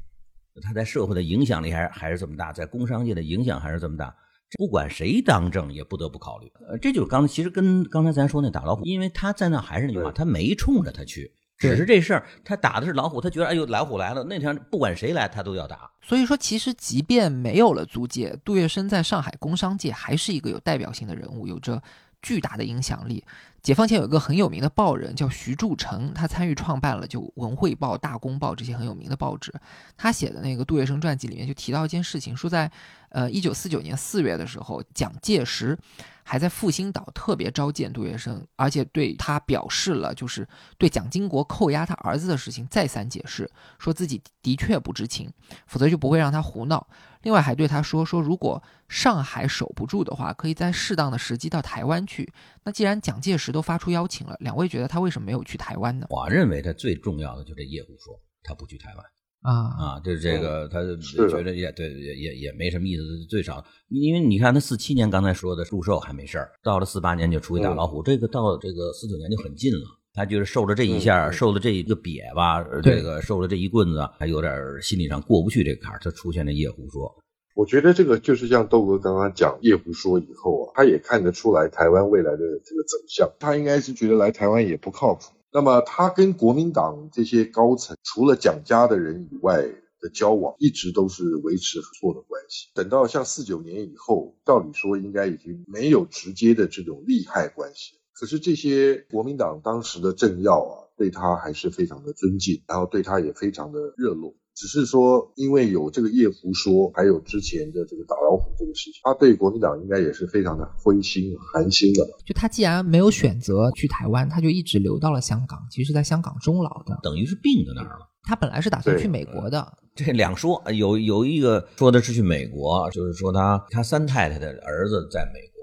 [0.63, 4.15] 他在社会的影响力还是还是这么大，在工商界的影响还是这么大。
[4.57, 6.51] 不管谁当政，也不得不考虑。
[6.69, 15.91] 呃，这就是刚其实跟刚才咱说那打老虎，因为他在那还是那句话，他没冲着他去，只是这事儿他打的是老虎，他觉得哎呦老虎来了，那天不管谁来他都要打。
[16.03, 21.83] 所以说，其实即便没有了租界，杜月笙在上海工商界还是一个有代表性的人物，有着
[22.23, 23.25] 巨大的影响力。
[23.65, 29.51] 解放前有一个很有名的报人叫徐铸成，他参与创办了就《文汇报》《大公报》这些很有名的报纸。
[29.97, 32.71] 他写的那个杜月笙传记里面就提到一件事情，说在
[33.09, 35.77] 呃一九四九年四月的时候，蒋介石
[36.25, 40.49] 还在复兴岛特别召见杜月笙，而且对他表示了就是
[40.79, 43.49] 对蒋经国扣押他儿子的事情再三解释，
[43.79, 45.31] 说自己的确不知情，
[45.67, 46.89] 否则就不会让他胡闹。
[47.23, 52.33] 另外还对他说说，如果上海守不住的话，可以在适当的时机到台湾去。
[52.65, 56.07] 那既然蒋介石都发出邀请了，两位觉得他为什么没有去台湾呢？
[56.11, 59.05] 我认为他最重要的就这叶虎说，他不去台湾
[59.45, 60.81] 啊啊，就是这个，他
[61.29, 63.03] 觉得也对，也也也没什么意思。
[63.29, 69.85] 最少，因为你看他四七年刚才说的祝寿还没事儿，到了四八年就出去打老虎，这个到这个四九年就很近了。
[70.15, 77.15] 他就是受了这一下，受了这一个瘪吧，这个受了这一棍子，还有点心理上过不去这个坎儿，他出现了夜壶说。
[77.55, 85.34] 我觉得这个就是像豆哥刚刚讲夜壶说以后啊，他也看得出来台湾未来的这个走向，他应该是觉得来台湾也不靠谱。
[85.55, 89.63] 那么他跟国民党这些高层，除了蒋家的人以外
[90.01, 92.71] 的交往，一直都是维持合作的关系。
[92.75, 98.01] 等到像四九年以后，照理说应该已经没有直接的这种利害关系。
[98.13, 104.35] 可是这些国民党当时的政要啊，对他还是非常的尊敬，然后对他也非常的热络。
[104.55, 112.07] 只是说，因为有这个叶福说，还有之前的这个打老虎这个事情，他对国民党应该也是非常的灰心寒心的。
[112.25, 118.07] 就他既然没有选择去台湾，他就一直留到了香港，其实是在香港终老的，等于是病在那儿了。
[118.23, 125.55] 他本来是打算去美国的，这两说有有一个说的是去美国，就是说他他三太太的儿子在美国。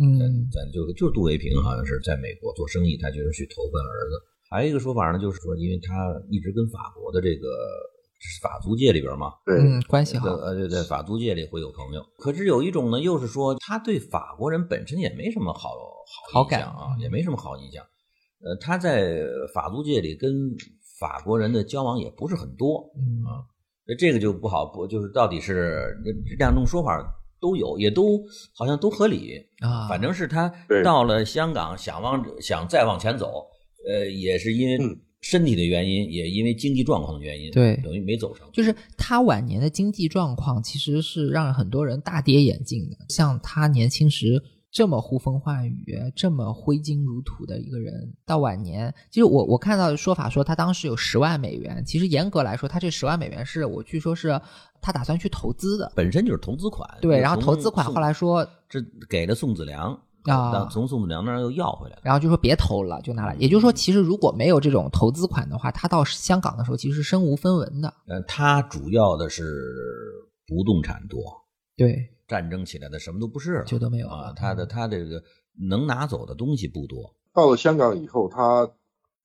[0.00, 4.14] 嗯，咱就就是杜维平好像是在美国做生意，他就是去投奔儿子。
[4.50, 5.92] 还有一个说法呢，就是说，因为他
[6.30, 7.46] 一直跟法国的这个
[8.42, 9.56] 法租界里边嘛，对，
[9.88, 12.02] 关系好，呃，对，在法租界里会有朋友。
[12.18, 15.70] 可是有一种呢，又是说他对法国人本身也没什么好
[16.32, 17.84] 好印象啊，也没什么好印象。
[18.44, 19.18] 呃，他在
[19.54, 20.30] 法租界里跟
[20.98, 22.90] 法国人的交往也不是很多
[23.26, 23.42] 啊，
[23.98, 25.96] 这个就不好，不就是到底是
[26.38, 27.14] 两种说法。
[27.40, 28.20] 都有，也都
[28.52, 29.86] 好像都合理啊。
[29.88, 30.52] 反正是他
[30.82, 33.46] 到了香港，想往想再往前走，
[33.88, 34.76] 呃，也是因为
[35.20, 38.48] 身体的原因，也因为经济状况的原因，对，等于没走上。
[38.52, 42.96] 就是他晚年的经济状况，其实是让很多人大跌眼镜的。
[43.08, 44.42] 像他年轻时。
[44.70, 51.82] 这么呼风唤雨、这么挥金如土的一个人，到晚年，其实我我看到的说法说他当时有十万美元。
[51.86, 54.38] 其实严格来说，他这十万美元是我据说是
[54.82, 56.86] 他打算去投资的，本身就是投资款。
[57.00, 63.34] 对，然后投资款后来说这给了宋子良啊，从宋子良那儿又要回来，然后就说别投了，就拿来。
[63.36, 67.92] 也就是说，其实如果没有这种投资款的话，他到香港的时候其实是身无分文的。
[68.06, 69.44] 呃，他主要的是
[70.46, 71.20] 不动产多。
[71.76, 72.14] 对。
[72.28, 74.34] 战争起来的什么都不是了，就都没有啊。
[74.36, 75.22] 他的他这个
[75.70, 77.14] 能拿走的东西不多。
[77.32, 78.70] 到了香港以后，他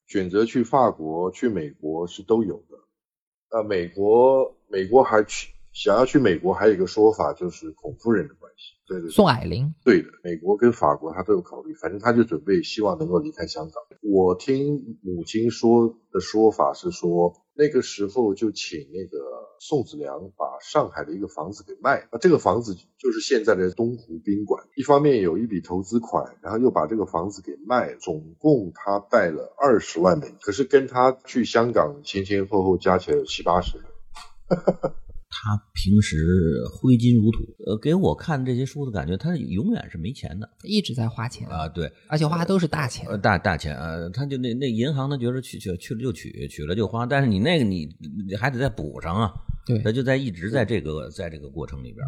[0.07, 2.77] 选择去法国、去美国是都有的。
[3.57, 8.25] 呃美国，美国还去想要去美国，还有一个说法就是孔夫人
[8.57, 8.73] 系。
[8.87, 9.73] 对对，宋霭龄。
[9.83, 13.83] 对的，美国跟法国他都有考虑，反正他就准备希望能够离开香港。
[14.01, 19.43] 我听母亲说的说法是说，那个时候就请那个。
[19.59, 24.61] 宋子良把上海的一个房子给卖了，这个房子就是现在的东湖宾馆。
[24.75, 30.35] 一方面有一笔投资款，然后又把这个房子给卖，总共他带了二十万美金。
[30.41, 33.77] 可是跟他去香港前前后后加起来有七八十。
[35.35, 41.47] 他平时挥金如土，呃，给我看这些书的感觉，他永远是没钱的，一直在花钱。
[41.47, 47.89] 啊，对，而且花的都是大钱，呃，大大钱啊，他就那那银行，他觉得去取去了就取，取了就花，但是你那个你
[48.27, 49.33] 你还得再补上啊，
[49.65, 52.05] 对，他就在一直在这个在这个过程里边。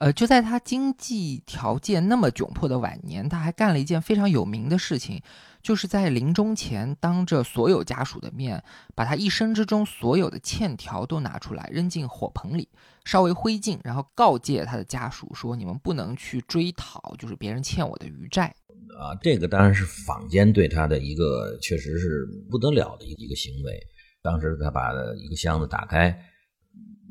[0.00, 5.20] 呃，就在他经济条件那么窘迫的晚年，他还干了一件非常有名的事情，
[5.62, 12.66] 就是在临终前当着所有家属的面，把他一生之中所有的欠条都拿出来扔进火盆里，
[13.04, 18.54] 稍微灰烬，然后告诫他的家属说：“你们不能去追讨，就是别人欠我的余债。”
[18.98, 23.78] 啊，这个当然是坊间对他的一个确实是不得了的一个行为。
[24.22, 26.18] 当时他把一个箱子打开。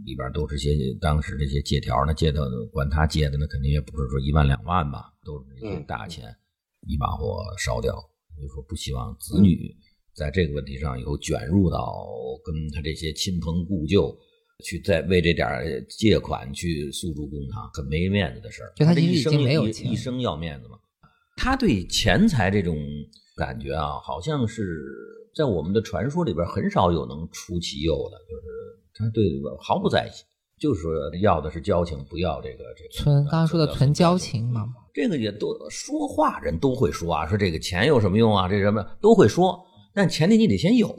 [0.05, 0.71] 里边都是些
[1.01, 6.35] 当时这些借条，那借的管他借的，那肯定也不是说一万两万吧，都是这些大钱，
[6.87, 7.93] 一把火烧掉。
[8.41, 9.75] 就说不希望子女
[10.15, 12.07] 在这个问题上以后卷入到
[12.45, 14.17] 跟他这些亲朋故旧
[14.63, 15.47] 去再为这点
[15.89, 18.71] 借款去诉诸公堂，很没面子的事儿。
[18.77, 20.79] 就他一生没有一生要面子嘛。
[21.35, 22.77] 他对钱财这种
[23.35, 24.85] 感觉啊，好像是
[25.35, 28.43] 在我们的传说里边很少有能出其右的，就是
[28.99, 30.11] 他对这个毫不在意，
[30.59, 30.91] 就是说
[31.21, 34.65] 要的是交情，不要这个这个纯刚刚说的纯交情嘛。
[34.93, 38.49] 这个也都说话人都会说啊，说这个钱有什么用啊？
[38.49, 39.57] 这什么都会说，
[39.93, 40.93] 但前提你得先有，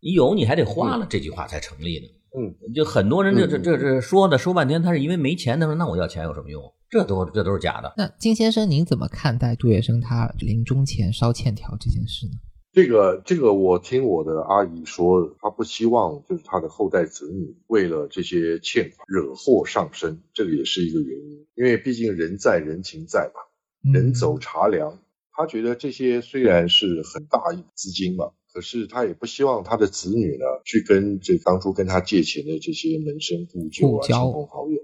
[0.00, 2.06] 你有你还得花了，这句话才成立呢。
[2.36, 6.62] 嗯，就很多人这这这这说的说半天，他是因为没钱，他说那我要钱有什么用？
[6.88, 7.92] 这都这都是假的。
[7.96, 12.32] 那金先生，您怎么看待杜月笙他临终前烧欠条这件事呢？
[12.72, 21.46] 这个这个，我听我的阿姨说，她不希望就是她的后代子女为了这些欠款惹祸上身，这个也是一个原因。
[21.56, 24.98] 因为毕竟人在人情在嘛，人走茶凉。
[25.32, 28.30] 她觉得这些虽然是很大一资金嘛。
[28.52, 34.80] 可是她也不希望她的子女呢，去跟这当初跟她借钱的这些门生故旧啊、亲朋好友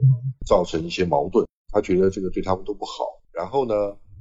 [0.46, 1.46] 造成一些矛盾。
[1.72, 3.04] 她觉得这个对他们都不好。
[3.32, 3.74] 然后呢，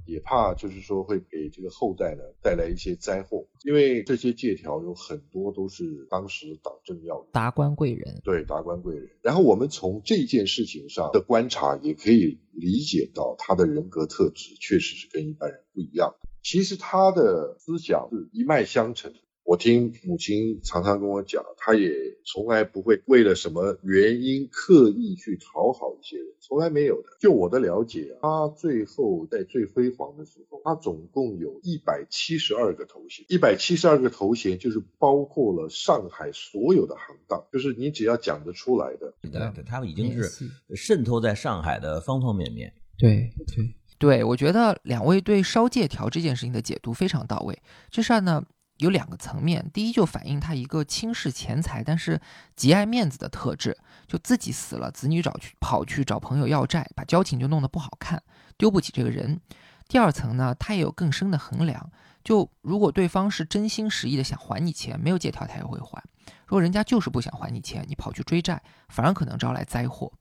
[0.06, 3.48] 也怕就是说会给这个后代呢带来一些灾祸。
[3.64, 9.10] 因为这些借条有很多都是当时党政要员、达官贵人，对达官贵人。
[9.22, 16.14] 然后我们从这件事情上的观察，也可以理解到他的人格特质确实是跟一般人不一样。
[16.44, 19.14] 其实他的思想是一脉相承。
[19.46, 21.92] 我听母亲常常跟我讲，她也
[22.26, 27.10] 从来不会为了什么原因刻意去讨好一些人，从来没有的。
[27.20, 42.74] 就我的了解，她最后在最辉煌的时候，她总共有一百七十二个头衔，一百七十二个头衔就是包括了上海所有的行当，就是你只要讲得出来的，对对，他们已经是渗透在上海的方方面面。
[42.98, 47.56] 对对对，我觉得两位对烧借条这件事情的解读非常到位。
[47.92, 48.44] 这事儿呢。
[48.78, 52.20] 有两个层面，第一就反映他一个轻视钱财，但是
[52.56, 58.22] 极爱面子的特质，就自己死了，子女找去跑去找朋友要债，把交情就弄得不好看，
[58.58, 59.40] 丢不起这个人。
[59.88, 61.92] 第二层呢，他也有更深的衡量，
[62.24, 66.02] 就如果对方是真心实意的想还你钱，没有借条他也会还；
[66.46, 70.12] 如果人家就是不想还你钱，你跑去追债，反而可能招来灾祸。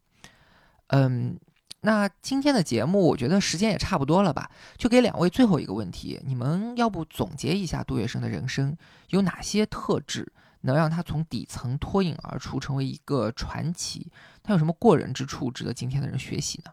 [0.89, 1.39] 嗯。
[1.85, 8.75] 那今天的节目，我觉得时间也差不多了吧，就给两位最后一个问题，你们要不总结一下杜月笙的人生
[9.11, 10.33] 有哪些特质，
[10.63, 14.11] 能让他从底层脱颖而出，成为一个传奇？
[14.43, 16.71] 他有什么过人之处，值得今天的人学习呢？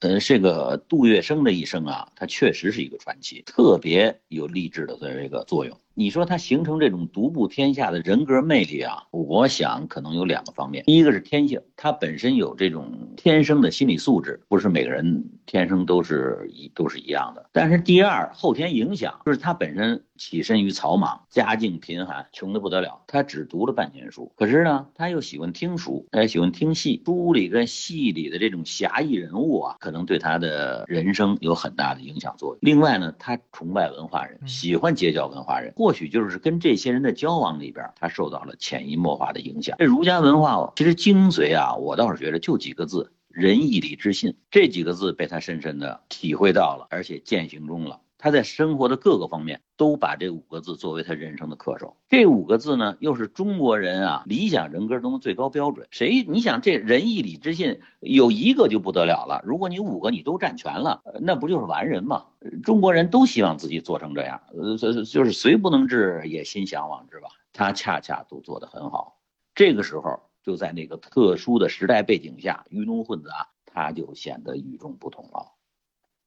[0.00, 5.78] 嗯，这个杜月笙的一生啊，他确实是一个传奇，特别有励志的这个作用。
[5.96, 10.82] 你说他形成这种独步天下的人格魅力啊，我想可能有两个方面。
[10.84, 17.48] 第一个是天性，他本身有这种天生的心理素质，不是每个人天生都是一都是一样的。
[17.52, 23.00] 但是第二，后天影响就是他本身起身于草莽，家境贫寒，穷的不得了。
[23.06, 32.58] 他只读了半年书，可是呢，他又喜欢听书，他喜欢听戏，书里跟戏里的这种侠义人物啊，可能对他的人生有很大的影响作用。
[32.62, 35.72] 另外呢，他崇拜文化人，喜欢结交文化人。
[35.84, 39.76] 或许就是跟这些人的交往里边，他受到了潜移默化的影响。
[39.78, 44.34] 这儒家文化其实精髓啊，我倒是觉得就几个字：仁义礼智信。
[44.50, 48.00] 这几个字被他深深的体会到了，而且践行中了。
[48.24, 51.98] 他在生活的各个方面都把这五个字作为他人生的恪守。
[52.08, 55.86] 这五个字呢，又是中国人啊理想人格中的最高标准。
[55.90, 62.24] 谁你想这仁义礼智信有一个就不得了了，如果你五个你都占全了，那不就是完人吗？
[62.62, 67.28] 中国人都希望自己做成这样，呃，就是虽不能至，也心向往之吧。
[67.52, 69.18] 他恰恰都做得很好。
[69.54, 75.52] 这个时候就在那个特殊的时代背景下，鱼龙混杂，他就显得与众不同了。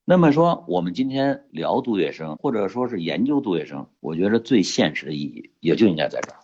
[0.09, 6.39] 那么说，我们今天聊杜月笙，或者说是研究杜月笙，我觉得最现实的意义也就应该在这儿。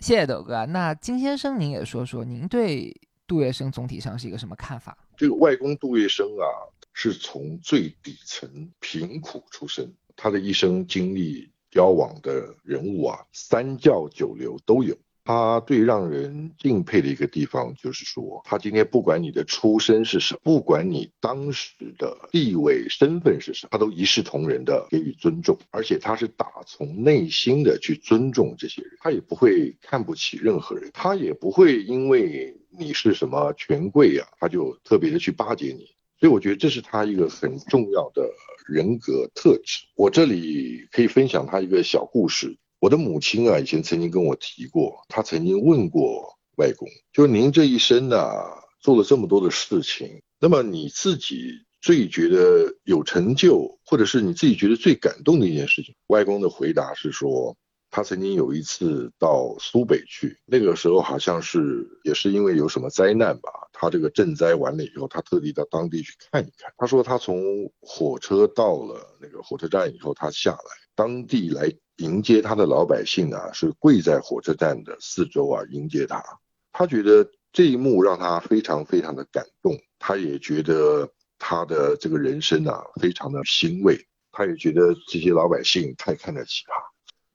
[0.00, 0.66] 谢谢斗哥。
[0.66, 2.92] 那金先生，您也说说，您对
[3.24, 4.98] 杜月笙总体上是一个什么看法？
[5.16, 6.50] 这个外公杜月笙啊，
[6.94, 8.50] 是从最底层
[8.80, 14.96] 贫苦出身，他的一生经历交往的人物啊，三教九流都有。
[15.26, 35.88] 他最让人敬佩的一个地方，就是说，他今天不管你的出身是什么，不管你当时的地位身份是什么，他都一视同仁的给予尊重，而且他是打从内心的去尊重这些人，他也不会看不起任何人，他也不会因为你是什么权贵呀，他就特别的去巴结你。
[36.18, 38.26] 所以我觉得这是他一个很重要的
[38.66, 39.86] 人格特质。
[39.96, 42.56] 我这里可以分享他一个小故事。
[42.78, 48.18] 我的母亲啊，以前曾经跟我提过，她曾经问过外公，就是您这一生呢，
[48.80, 55.94] 做了这么多的事情，那么你自己最觉得有成就，或者是你自己觉得最感动的一件事情？
[56.08, 57.56] 外公的回答是说，
[57.90, 66.70] 他曾经有一次到苏北去，那个时候好像是也是因为有什么灾难吧，他这个赈灾完了以后，他特地到当地去看一看。
[66.76, 70.58] 他说他从火车到了那个火车站以后，他下来，
[70.94, 71.72] 当地来。
[71.96, 76.22] 迎接他的老百姓啊，是跪在火车站的四周啊迎接他。
[76.72, 86.74] 他觉得这一幕让他非常非常的感动，他也觉得他的这个人生啊非常的欣慰，他也觉得这些老百姓太看得起他。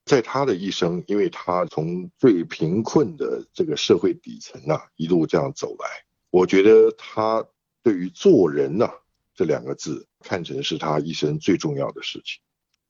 [0.05, 5.87] 在他的一生，因为他从最贫困的这个社会底层啊一路这样走来，
[6.29, 7.45] 我觉得他
[7.81, 8.91] 对于做人呐
[9.35, 12.41] 这两个字看成是他一生最重要的事情。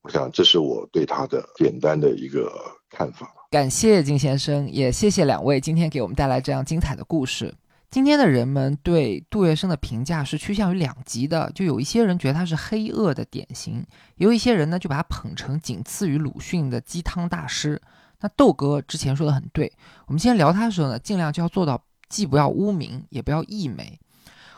[0.04, 2.52] 我想这是我对他的简单的一个
[2.90, 3.32] 看法。
[3.52, 7.54] 感谢金先生，也谢谢两位今天给我们带来这样精彩的故事。
[7.92, 13.86] 今天的人们对杜月笙的评价是趋向于两极的，就有一些人觉得他是黑恶的典型，
[14.16, 17.80] 有一些人呢就把他捧成仅次于鲁迅的鸡汤大师。
[18.22, 19.72] 那豆哥之前说的很对，
[20.08, 24.00] 我们今天聊他的时候呢，尽量就要做到既不要污名，也不要溢美。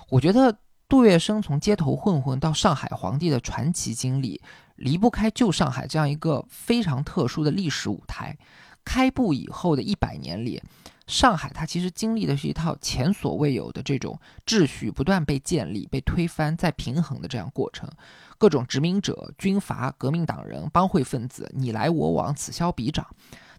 [0.09, 0.55] 我觉得
[0.87, 4.39] 杜月笙从街头混混到上海皇帝的传奇经历。
[4.75, 8.37] 离不开旧上海这样一个非常特殊的历史舞台。
[8.85, 10.61] 开埠以后的一百年里，
[11.07, 17.89] 上海它其实经历的是一套前所未有的这种秩序不断被建立、被推翻、再平衡的这样过程。
[18.37, 23.07] 各种殖民者、军阀、革命党人、帮会分子，你来我往，此消彼长。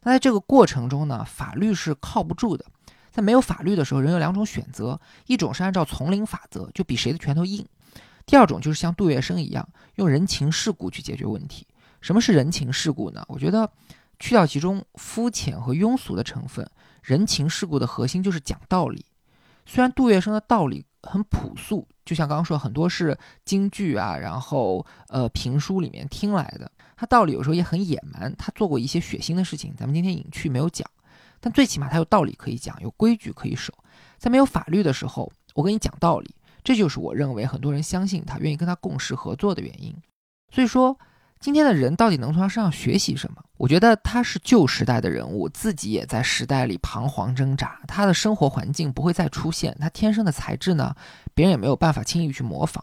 [0.02, 2.66] 那在这个过程中呢，法律是靠不住的。
[3.10, 7.64] 在没有法律的时候，人有两种选择：一种是按照丛林法则，就比谁的拳头硬。
[8.26, 11.66] 第二种就是像杜月笙一样，用人情世故去解决问题。
[12.00, 13.24] 什么是人情世故呢？
[13.28, 13.70] 我觉得
[14.18, 16.68] 去掉其中肤浅和庸俗的成分，
[17.02, 19.04] 人情世故的核心就是讲道理。
[19.66, 30.86] 虽然杜月笙的道理很朴素，就像刚刚说，很多是京剧啊，然后呃评书里面听来的，他道理有时候也很野蛮，他做过一些血腥的事情，咱们今天隐去没有讲。
[31.40, 33.72] 但最起码他有道理可以讲，有规矩可以守。
[34.18, 36.34] 在没有法律的时候，我跟你讲道理。
[36.64, 39.94] 这就是我认为很多人相信他、愿意跟他共事合作的原因。
[40.50, 40.98] 所以说，
[41.38, 43.44] 今天的人到底能从他身上学习什么？
[43.58, 47.78] 我觉得他是旧时代的人物，自己也在时代里彷徨挣扎。
[47.86, 50.96] 他的生活环境不会再出现，他天生的才智呢，
[51.34, 52.82] 别人也没有办法轻易去模仿。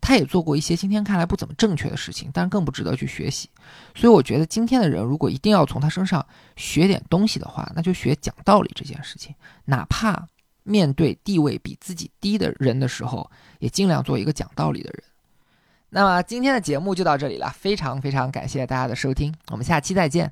[0.00, 3.50] 他也做过一些今天看来不怎么正确的事情，但更不值得去学习。
[3.94, 6.24] 所以我觉得今天的人如果一定要从他身上
[6.56, 9.34] 学点东西的话，那就学讲道理这件事情，
[9.66, 10.28] 哪怕。
[10.68, 15.02] 面对地位比自己低的人的时候，也尽量做一个讲道理的人。
[15.90, 20.30] 那么今天的节目就到这里了，非常非常感谢大家的收听，我们下期再见。